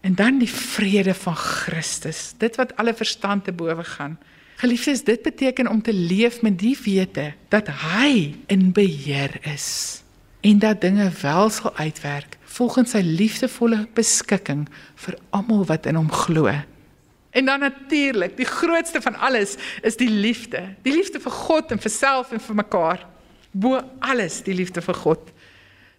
En 0.00 0.14
dan 0.14 0.38
die 0.40 0.50
vrede 0.50 1.14
van 1.14 1.36
Christus, 1.36 2.32
dit 2.38 2.56
wat 2.56 2.76
alle 2.80 2.94
verstand 2.96 3.44
te 3.44 3.52
bowe 3.52 3.84
gaan. 3.84 4.18
Geliefdes, 4.60 5.04
dit 5.04 5.22
beteken 5.22 5.68
om 5.68 5.82
te 5.82 5.92
leef 5.92 6.42
met 6.42 6.58
die 6.58 6.76
wete 6.84 7.32
dat 7.48 7.68
hy 7.68 8.36
in 8.46 8.72
beheer 8.76 9.38
is 9.48 10.02
en 10.40 10.58
dat 10.58 10.80
dinge 10.80 11.10
wel 11.20 11.50
sal 11.50 11.76
uitwerk 11.76 12.38
volgens 12.44 12.94
sy 12.96 13.00
liefdevolle 13.04 13.84
beskikking 13.96 14.66
vir 15.04 15.16
almal 15.36 15.64
wat 15.68 15.86
in 15.86 15.98
hom 16.00 16.10
glo. 16.12 16.50
En 17.30 17.46
dan 17.46 17.60
natuurlik, 17.60 18.36
die 18.36 18.48
grootste 18.48 19.00
van 19.00 19.14
alles 19.16 19.54
is 19.86 19.96
die 19.96 20.10
liefde. 20.10 20.64
Die 20.82 20.92
liefde 20.92 21.20
vir 21.22 21.32
God 21.32 21.70
en 21.70 21.78
vir 21.78 21.92
self 21.94 22.32
en 22.34 22.42
vir 22.42 22.58
mekaar. 22.58 23.04
Bo 23.52 23.78
alles 24.00 24.40
die 24.42 24.54
liefde 24.54 24.82
vir 24.82 24.98
God. 24.98 25.30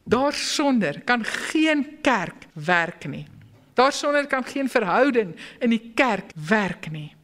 Daarsonder 0.04 1.02
kan 1.06 1.26
geen 1.26 1.86
kerk 2.02 2.48
werk 2.54 3.06
nie. 3.08 3.26
Daarsonder 3.74 4.28
kan 4.28 4.44
geen 4.44 4.70
verhouding 4.70 5.36
in 5.60 5.70
die 5.70 5.92
kerk 5.96 6.32
werk 6.48 6.92
nie. 6.92 7.16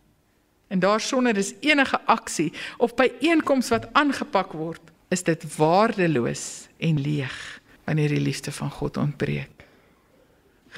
En 0.68 0.80
daarsonder 0.80 1.38
is 1.38 1.54
enige 1.60 2.00
aksie 2.06 2.54
of 2.78 2.96
byeenkoms 2.96 3.70
wat 3.70 3.88
aangepak 3.94 4.52
word, 4.52 4.82
is 5.10 5.24
dit 5.24 5.56
waardeloos 5.56 6.68
en 6.78 7.00
leeg 7.02 7.62
wanneer 7.88 8.10
die 8.10 8.24
liefde 8.24 8.52
van 8.52 8.72
God 8.72 8.98
ontbreek. 8.98 9.63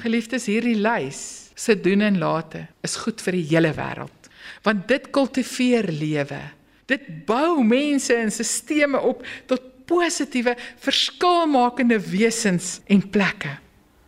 Geliefdes, 0.00 0.46
hierdie 0.46 0.78
lys 0.78 1.50
se 1.58 1.74
doen 1.80 2.00
en 2.06 2.18
late 2.18 2.64
is 2.86 2.94
goed 3.02 3.20
vir 3.20 3.36
die 3.36 3.46
hele 3.50 3.72
wêreld. 3.76 4.30
Want 4.64 4.86
dit 4.88 5.10
kultiveer 5.12 5.90
lewe. 5.92 6.40
Dit 6.88 7.08
bou 7.26 7.60
mense 7.66 8.14
en 8.14 8.30
stelsels 8.32 9.02
op 9.02 9.26
tot 9.50 9.69
positiewe, 9.90 10.54
verskilmakende 10.82 11.98
wesens 12.10 12.78
en 12.86 13.02
plekke. 13.10 13.56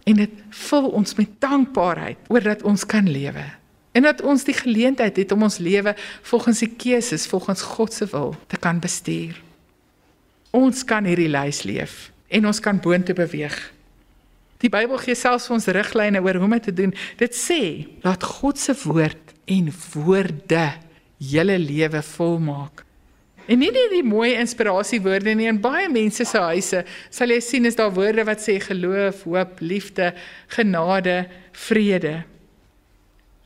En 0.07 0.23
dit 0.23 0.39
vul 0.69 0.89
ons 0.95 1.19
met 1.19 1.35
dankbaarheid 1.43 2.31
oor 2.31 2.47
dat 2.47 2.63
ons 2.67 2.87
kan 2.87 3.11
lewe 3.11 3.45
en 3.93 4.07
dat 4.07 4.23
ons 4.25 4.45
die 4.49 4.57
geleentheid 4.57 5.19
het 5.21 5.33
om 5.35 5.45
ons 5.45 5.59
lewe 5.61 5.95
volgens 6.25 6.63
die 6.65 6.71
keuses 6.81 7.27
volgens 7.29 7.63
God 7.75 7.93
se 7.93 8.07
wil 8.13 8.35
te 8.49 8.57
kan 8.57 8.81
bestuur. 8.81 9.37
Ons 10.53 10.81
kan 10.89 11.05
hierdie 11.09 11.31
lys 11.33 11.63
leef 11.69 12.09
en 12.33 12.49
ons 12.49 12.61
kan 12.65 12.81
boontoe 12.81 13.17
beweeg. 13.17 13.57
Die 14.65 14.71
Bybel 14.73 15.01
gee 15.03 15.17
selfs 15.19 15.49
vir 15.49 15.57
ons 15.59 15.69
riglyne 15.77 16.23
oor 16.23 16.39
hoe 16.39 16.47
om 16.49 16.57
dit 16.57 16.69
te 16.71 16.75
doen. 16.77 16.95
Dit 17.21 17.37
sê: 17.37 17.89
"Laat 18.05 18.23
God 18.23 18.59
se 18.59 18.75
woord 18.85 19.35
en 19.45 19.73
woorde 19.95 20.73
julle 21.19 21.59
lewe 21.59 22.03
volmaak." 22.03 22.85
En 23.51 23.59
nie 23.59 23.71
net 23.75 23.91
die 23.91 24.05
mooi 24.07 24.33
inspirasiewoorde 24.39 25.35
nie, 25.35 25.49
in 25.51 25.61
baie 25.63 25.89
mense 25.91 26.25
se 26.29 26.43
huise 26.51 26.85
sal 27.11 27.33
jy 27.35 27.41
sien 27.43 27.67
is 27.67 27.79
daar 27.79 27.93
woorde 27.95 28.25
wat 28.29 28.43
sê 28.45 28.59
geloof, 28.63 29.25
hoop, 29.27 29.59
liefde, 29.65 30.13
genade, 30.55 31.25
vrede. 31.67 32.21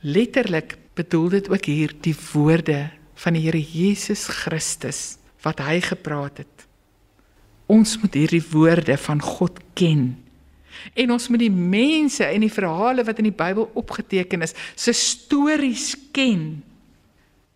Letterlik 0.04 0.76
bedoel 0.96 1.28
dit 1.38 1.48
ook 1.52 1.70
hier 1.70 1.96
die 2.04 2.16
woorde 2.32 2.86
van 3.22 3.36
die 3.36 3.46
Here 3.46 3.60
Jesus 3.60 4.26
Christus 4.42 5.16
wat 5.44 5.62
hy 5.64 5.80
gepraat 5.84 6.44
het. 6.44 6.68
Ons 7.72 7.96
moet 8.02 8.14
hierdie 8.14 8.44
woorde 8.52 8.96
van 9.00 9.22
God 9.22 9.58
ken 9.74 10.14
en 10.94 11.12
ons 11.14 11.28
moet 11.32 11.42
die 11.42 11.52
mense 11.52 12.24
en 12.24 12.44
die 12.44 12.52
verhale 12.52 13.04
wat 13.06 13.20
in 13.20 13.30
die 13.30 13.36
Bybel 13.36 13.68
opgeteken 13.78 14.44
is, 14.46 14.54
se 14.78 14.94
stories 14.96 15.94
ken. 16.16 16.62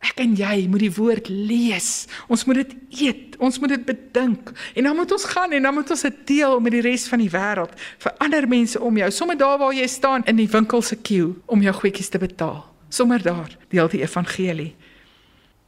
Ek 0.00 0.20
en 0.24 0.32
jy 0.32 0.64
moet 0.72 0.80
die 0.80 0.94
woord 0.96 1.28
lees. 1.28 2.06
Ons 2.32 2.46
moet 2.48 2.62
dit 2.62 2.72
eet. 3.02 3.36
Ons 3.40 3.58
moet 3.60 3.74
dit 3.74 3.84
bedink. 3.84 4.52
En 4.74 4.88
dan 4.88 4.96
moet 4.96 5.12
ons 5.12 5.26
gaan 5.28 5.52
en 5.52 5.68
dan 5.68 5.76
moet 5.76 5.92
ons 5.92 6.04
dit 6.08 6.20
deel 6.32 6.60
met 6.64 6.72
die 6.72 6.82
res 6.84 7.04
van 7.08 7.20
die 7.20 7.30
wêreld 7.32 7.74
vir 8.00 8.16
ander 8.24 8.48
mense 8.48 8.80
om 8.80 8.96
jou. 8.96 9.10
Sommige 9.12 9.42
daar 9.44 9.58
waar 9.60 9.76
jy 9.76 9.86
staan 9.88 10.24
in 10.24 10.40
die 10.40 10.48
winkel 10.48 10.82
se 10.82 10.96
queue 10.96 11.34
om 11.46 11.64
jou 11.64 11.74
goedjies 11.82 12.08
te 12.08 12.20
betaal. 12.20 12.62
Sommige 12.88 13.28
daar 13.28 13.56
deel 13.68 13.92
die 13.92 14.02
evangelie. 14.02 14.72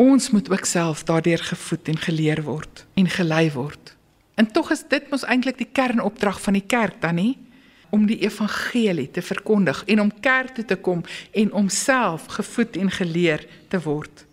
Ons 0.01 0.31
moet 0.33 0.49
ook 0.51 0.65
self 0.65 1.05
daardeur 1.05 1.43
gevoed 1.53 1.93
en 1.93 2.01
geleer 2.01 2.43
word 2.43 2.87
en 2.97 3.09
gelei 3.09 3.51
word. 3.53 3.97
En 4.41 4.49
tog 4.49 4.73
is 4.73 4.85
dit 4.89 5.11
mos 5.13 5.27
eintlik 5.29 5.61
die 5.61 5.69
kernopdrag 5.69 6.41
van 6.41 6.57
die 6.57 6.65
kerk 6.67 7.01
dan 7.05 7.21
nie? 7.21 7.37
Om 7.93 8.07
die 8.09 8.19
evangelie 8.25 9.11
te 9.13 9.23
verkondig 9.23 9.83
en 9.85 10.01
om 10.01 10.13
kerk 10.25 10.55
toe 10.57 10.65
te 10.65 10.77
kom 10.81 11.03
en 11.37 11.53
om 11.53 11.69
self 11.69 12.25
gevoed 12.39 12.79
en 12.81 12.91
geleer 12.91 13.45
te 13.69 13.81
word. 13.85 14.25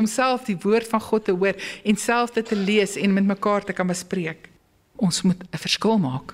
Om 0.00 0.08
self 0.08 0.46
die 0.48 0.56
woord 0.62 0.88
van 0.88 1.02
God 1.04 1.26
te 1.28 1.34
hoor 1.36 1.60
en 1.84 2.00
self 2.00 2.32
dit 2.32 2.48
te 2.48 2.56
lees 2.56 2.96
en 2.96 3.12
met 3.12 3.28
mekaar 3.28 3.68
te 3.68 3.76
kan 3.76 3.92
bespreek. 3.92 4.48
Ons 4.96 5.22
moet 5.22 5.44
'n 5.44 5.60
verskil 5.60 5.98
maak. 5.98 6.32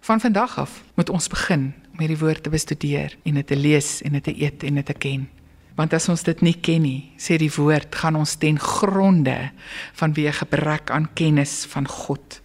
Van 0.00 0.20
vandag 0.20 0.58
af 0.58 0.84
moet 0.94 1.08
ons 1.08 1.28
begin 1.28 1.72
om 1.92 1.98
hierdie 1.98 2.20
woord 2.24 2.42
te 2.42 2.50
bestudeer 2.50 3.16
en 3.24 3.34
dit 3.34 3.46
te 3.46 3.56
lees 3.56 4.02
en 4.02 4.12
dit 4.12 4.24
te 4.24 4.36
eet 4.42 4.62
en 4.62 4.74
dit 4.74 4.86
te 4.86 4.92
ken. 4.92 5.28
Want 5.74 5.92
as 5.92 6.08
ons 6.08 6.22
dit 6.22 6.40
nie 6.40 6.56
ken 6.60 6.82
nie, 6.82 7.12
sê 7.16 7.36
die 7.36 7.52
woord, 7.56 7.94
gaan 7.94 8.16
ons 8.16 8.36
ten 8.36 8.58
gronde 8.58 9.50
vanweë 9.92 10.32
gebrek 10.32 10.90
aan 10.90 11.08
kennis 11.14 11.64
van 11.68 11.88
God 11.88 12.40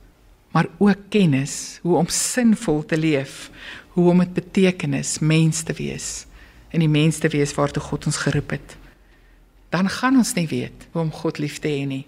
maar 0.52 0.68
ook 0.78 1.08
kennis 1.10 1.80
hoe 1.82 1.96
om 1.98 2.08
sinvol 2.08 2.86
te 2.86 2.98
leef, 2.98 3.50
hoe 3.96 4.10
om 4.10 4.18
met 4.18 4.34
betekenis 4.34 5.20
mens 5.20 5.64
te 5.64 5.74
wees 5.74 6.26
en 6.72 6.80
die 6.80 6.92
mens 6.92 7.18
te 7.20 7.28
wees 7.32 7.54
waartoe 7.56 7.84
God 7.84 8.06
ons 8.08 8.22
geroep 8.24 8.56
het. 8.56 8.78
Dan 9.72 9.90
gaan 9.90 10.18
ons 10.20 10.34
nie 10.36 10.48
weet 10.48 10.88
hoe 10.92 11.02
om 11.02 11.12
God 11.12 11.40
lief 11.40 11.60
te 11.60 11.72
hê 11.72 11.86
nie 11.88 12.06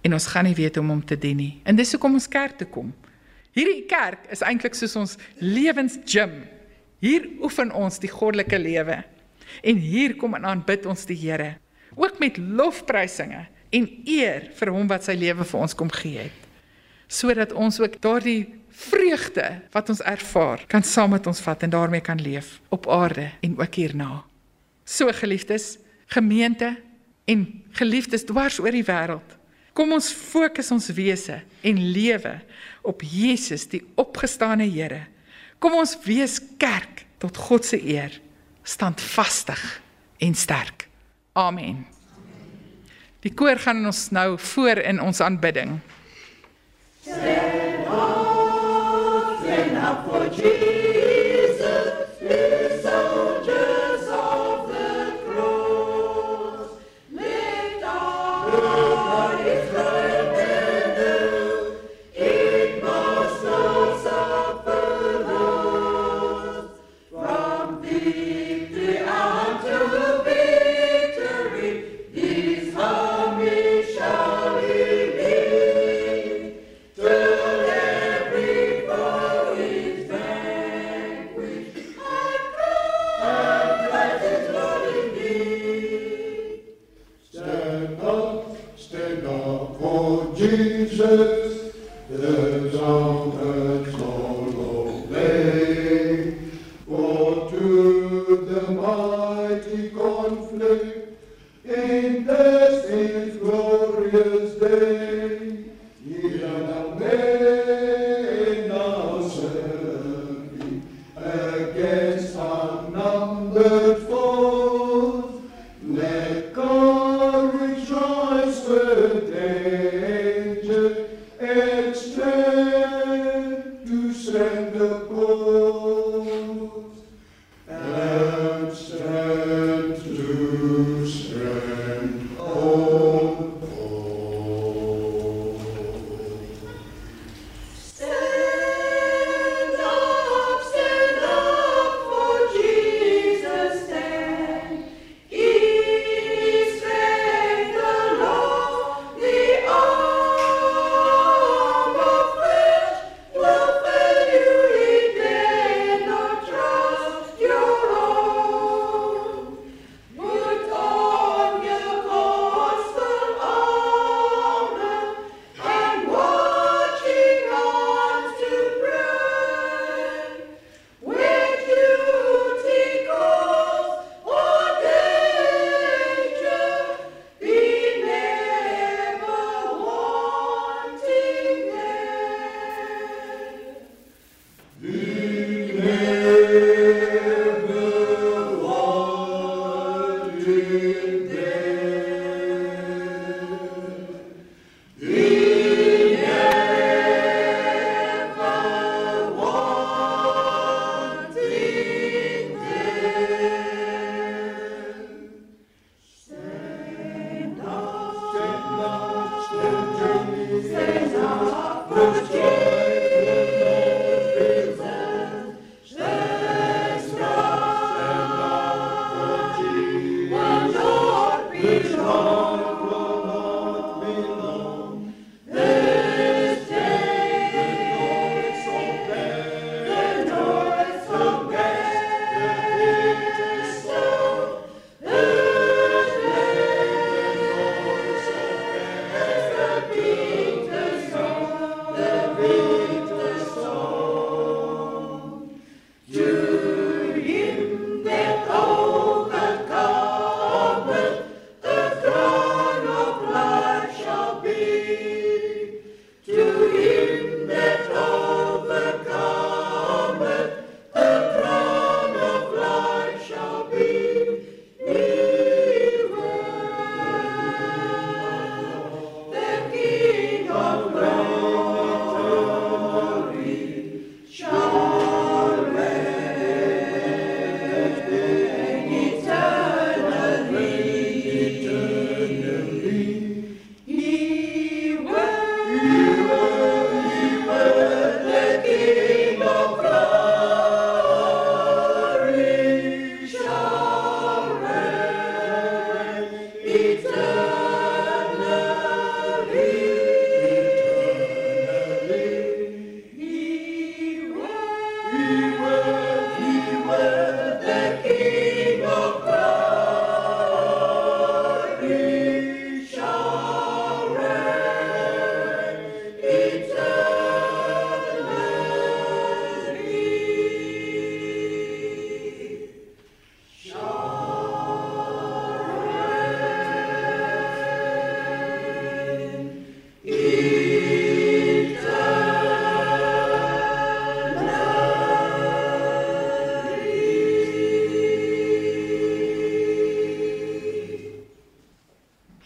en 0.00 0.16
ons 0.16 0.26
gaan 0.32 0.46
nie 0.48 0.56
weet 0.56 0.76
hoe 0.76 0.84
om 0.84 0.94
hom 0.94 1.04
te 1.04 1.18
dien 1.18 1.36
nie. 1.36 1.54
En 1.68 1.76
dis 1.76 1.92
hoekom 1.92 2.16
ons 2.16 2.28
kerk 2.28 2.56
toe 2.60 2.68
kom. 2.72 2.92
Hierdie 3.56 3.84
kerk 3.90 4.28
is 4.32 4.44
eintlik 4.46 4.76
soos 4.78 4.96
ons 4.96 5.16
lewensgym. 5.42 6.42
Hier 7.04 7.26
oefen 7.42 7.72
ons 7.76 7.98
die 8.00 8.12
goddelike 8.12 8.58
lewe. 8.60 9.00
En 9.66 9.80
hier 9.82 10.14
kom 10.16 10.36
en 10.38 10.46
aanbid 10.46 10.86
ons 10.88 11.02
die 11.08 11.18
Here, 11.18 11.56
ook 11.98 12.20
met 12.22 12.38
lofprysinge 12.38 13.48
en 13.74 13.88
eer 14.06 14.46
vir 14.56 14.70
hom 14.72 14.86
wat 14.90 15.08
sy 15.08 15.16
lewe 15.18 15.44
vir 15.44 15.60
ons 15.60 15.74
kom 15.76 15.90
gee 15.92 16.28
het. 16.28 16.49
Sodat 17.10 17.52
ons 17.52 17.80
ook 17.82 17.98
daardie 18.02 18.46
vreugde 18.70 19.44
wat 19.74 19.90
ons 19.90 20.02
ervaar 20.06 20.62
kan 20.70 20.84
saam 20.86 21.10
met 21.16 21.26
ons 21.26 21.42
vat 21.42 21.66
en 21.66 21.72
daarmee 21.72 22.04
kan 22.04 22.20
leef 22.22 22.60
op 22.70 22.86
aarde 22.88 23.30
en 23.42 23.58
ook 23.58 23.74
hierna. 23.74 24.22
So 24.86 25.10
geliefdes, 25.12 25.76
gemeente 26.06 26.76
en 27.26 27.44
geliefdes 27.76 28.24
dwars 28.24 28.58
oor 28.62 28.74
die 28.74 28.86
wêreld. 28.86 29.36
Kom 29.76 29.92
ons 29.94 30.10
fokus 30.12 30.70
ons 30.74 30.90
wese 30.96 31.40
en 31.66 31.78
lewe 31.92 32.38
op 32.82 33.02
Jesus, 33.04 33.68
die 33.70 33.82
opgestane 34.00 34.66
Here. 34.70 35.04
Kom 35.60 35.76
ons 35.78 35.94
wees 36.06 36.38
kerk 36.58 37.04
tot 37.20 37.36
God 37.36 37.66
se 37.68 37.78
eer, 37.78 38.14
standvastig 38.64 39.60
en 40.24 40.34
sterk. 40.34 40.88
Amen. 41.36 41.84
Die 43.20 43.32
koor 43.36 43.60
gaan 43.60 43.84
ons 43.86 44.08
nou 44.10 44.38
voor 44.40 44.80
in 44.80 45.00
ons 45.04 45.20
aanbidding. 45.20 45.78
Stand 47.02 47.88
up, 47.88 49.40
stand 49.40 49.76
up 49.78 50.06
for 50.06 50.28
Jesus, 50.28 51.58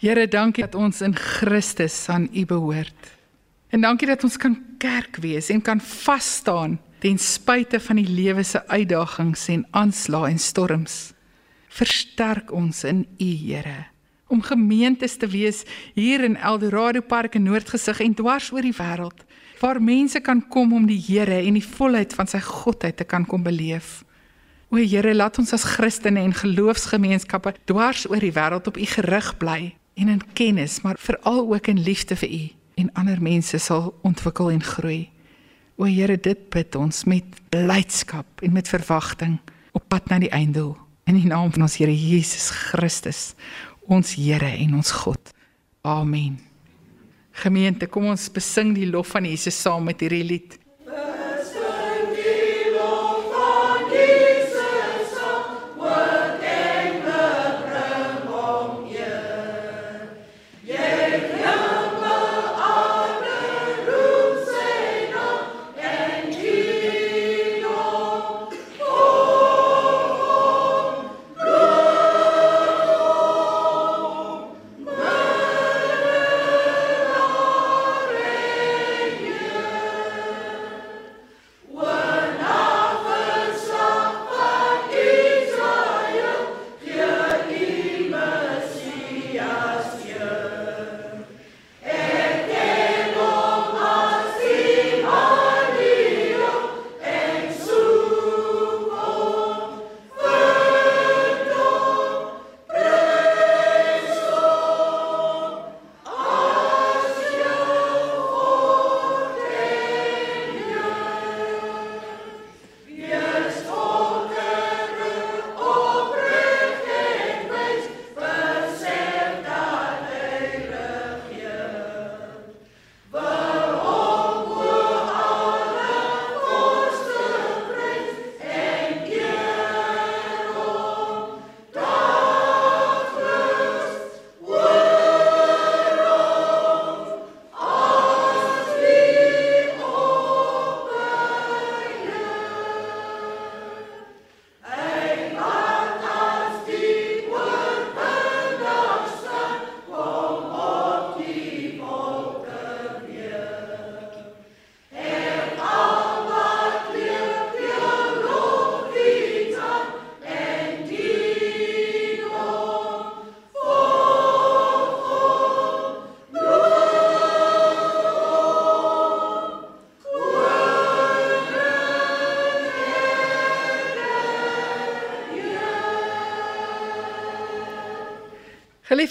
Here, 0.05 0.27
dankie 0.29 0.61
dat 0.61 0.75
ons 0.77 0.99
in 1.01 1.15
Christus 1.17 1.95
aan 2.13 2.27
U 2.29 2.43
behoort. 2.45 3.07
En 3.73 3.81
dankie 3.81 4.05
dat 4.05 4.21
ons 4.23 4.35
kan 4.37 4.53
kerk 4.77 5.17
wees 5.17 5.47
en 5.49 5.63
kan 5.65 5.79
vas 5.81 6.27
staan 6.43 6.75
ten 7.01 7.17
spyte 7.17 7.79
van 7.81 7.97
die 7.97 8.05
lewe 8.05 8.43
se 8.45 8.59
uitdagings 8.67 9.47
en 9.49 9.63
aanslae 9.73 10.29
en 10.29 10.37
storms. 10.37 10.99
Versterk 11.73 12.51
ons 12.53 12.83
in 12.85 12.99
U, 13.17 13.25
Here, 13.25 13.87
om 14.29 14.43
gemeentes 14.45 15.17
te 15.17 15.25
wees 15.25 15.63
hier 15.95 16.21
in 16.27 16.37
Eldorado 16.37 17.01
Park 17.01 17.39
in 17.39 17.47
Noordgesig 17.49 18.03
en 18.05 18.13
dwars 18.13 18.51
oor 18.53 18.61
die 18.61 18.75
wêreld 18.77 19.23
waar 19.57 19.81
mense 19.81 20.21
kan 20.21 20.43
kom 20.53 20.75
om 20.77 20.85
die 20.85 21.01
Here 21.01 21.39
en 21.39 21.57
die 21.57 21.65
volheid 21.65 22.13
van 22.13 22.29
sy 22.29 22.43
godheid 22.45 22.99
te 23.01 23.07
kan 23.09 23.25
kom 23.25 23.41
beleef. 23.41 24.03
O 24.69 24.77
Here, 24.77 25.15
laat 25.17 25.41
ons 25.41 25.55
as 25.57 25.65
Christene 25.65 26.21
en 26.21 26.37
geloofsgemeenskappe 26.43 27.55
dwars 27.65 28.05
oor 28.05 28.21
die 28.21 28.35
wêreld 28.37 28.69
op 28.69 28.77
U 28.77 28.85
gerig 28.93 29.31
bly 29.41 29.73
en 29.95 30.11
in 30.11 30.21
kennis, 30.33 30.81
maar 30.81 30.99
veral 30.99 31.53
ook 31.53 31.67
in 31.67 31.79
liefde 31.79 32.15
vir 32.15 32.29
U 32.29 32.43
en 32.75 32.93
ander 32.93 33.21
mense 33.21 33.57
sal 33.57 33.93
ontwikkel 34.03 34.51
en 34.51 34.63
groei. 34.63 35.09
O 35.75 35.87
Here, 35.87 36.17
dit 36.19 36.49
bid 36.49 36.75
ons 36.75 37.03
met 37.03 37.39
blydskap 37.51 38.43
en 38.43 38.53
met 38.55 38.67
verwagting 38.67 39.37
op 39.75 39.87
pad 39.91 40.09
na 40.11 40.19
die 40.23 40.31
einddoel. 40.31 40.75
In 41.07 41.19
die 41.19 41.27
naam 41.27 41.51
van 41.51 41.67
ons 41.67 41.77
Here 41.79 41.95
Jesus 41.95 42.49
Christus, 42.49 43.33
ons 43.87 44.15
Here 44.15 44.51
en 44.51 44.75
ons 44.79 44.91
God. 45.03 45.31
Amen. 45.85 46.39
Gemeente, 47.35 47.87
kom 47.91 48.07
ons 48.11 48.29
besing 48.31 48.73
die 48.75 48.87
lof 48.87 49.11
van 49.15 49.27
Jesus 49.27 49.57
saam 49.59 49.87
met 49.87 49.99
hierdie 50.03 50.23
lied. 50.23 50.55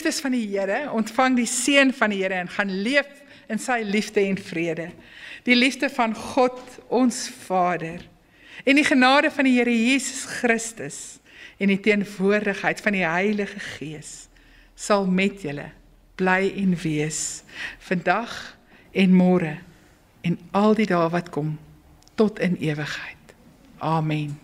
Geliefdes 0.04 0.20
van 0.20 0.34
die 0.36 0.48
Here, 0.52 0.90
ontvang 0.92 1.36
die 1.38 1.48
seën 1.48 1.88
van 1.96 2.12
die 2.12 2.18
Here 2.20 2.36
en 2.36 2.48
gaan 2.52 2.68
leef 2.84 3.22
in 3.48 3.56
sy 3.56 3.78
liefde 3.88 4.20
en 4.20 4.36
vrede. 4.36 4.90
Die 5.48 5.56
liefde 5.56 5.88
van 5.88 6.12
God, 6.12 6.60
ons 6.92 7.22
Vader, 7.46 8.04
en 8.68 8.76
die 8.76 8.84
genade 8.84 9.30
van 9.32 9.48
die 9.48 9.54
Here 9.56 9.72
Jesus 9.72 10.26
Christus 10.28 10.98
en 11.56 11.72
die 11.72 11.80
teenwoordigheid 11.80 12.84
van 12.84 12.98
die 12.98 13.06
Heilige 13.06 13.64
Gees 13.78 14.28
sal 14.76 15.08
met 15.08 15.40
julle 15.40 15.70
bly 16.20 16.52
en 16.52 16.76
wees 16.84 17.40
vandag 17.88 18.36
en 18.92 19.16
môre 19.16 19.56
en 20.20 20.36
al 20.52 20.76
die 20.76 20.90
dae 20.92 21.08
wat 21.16 21.32
kom 21.32 21.56
tot 22.20 22.44
in 22.44 22.60
ewigheid. 22.60 23.38
Amen. 23.80 24.43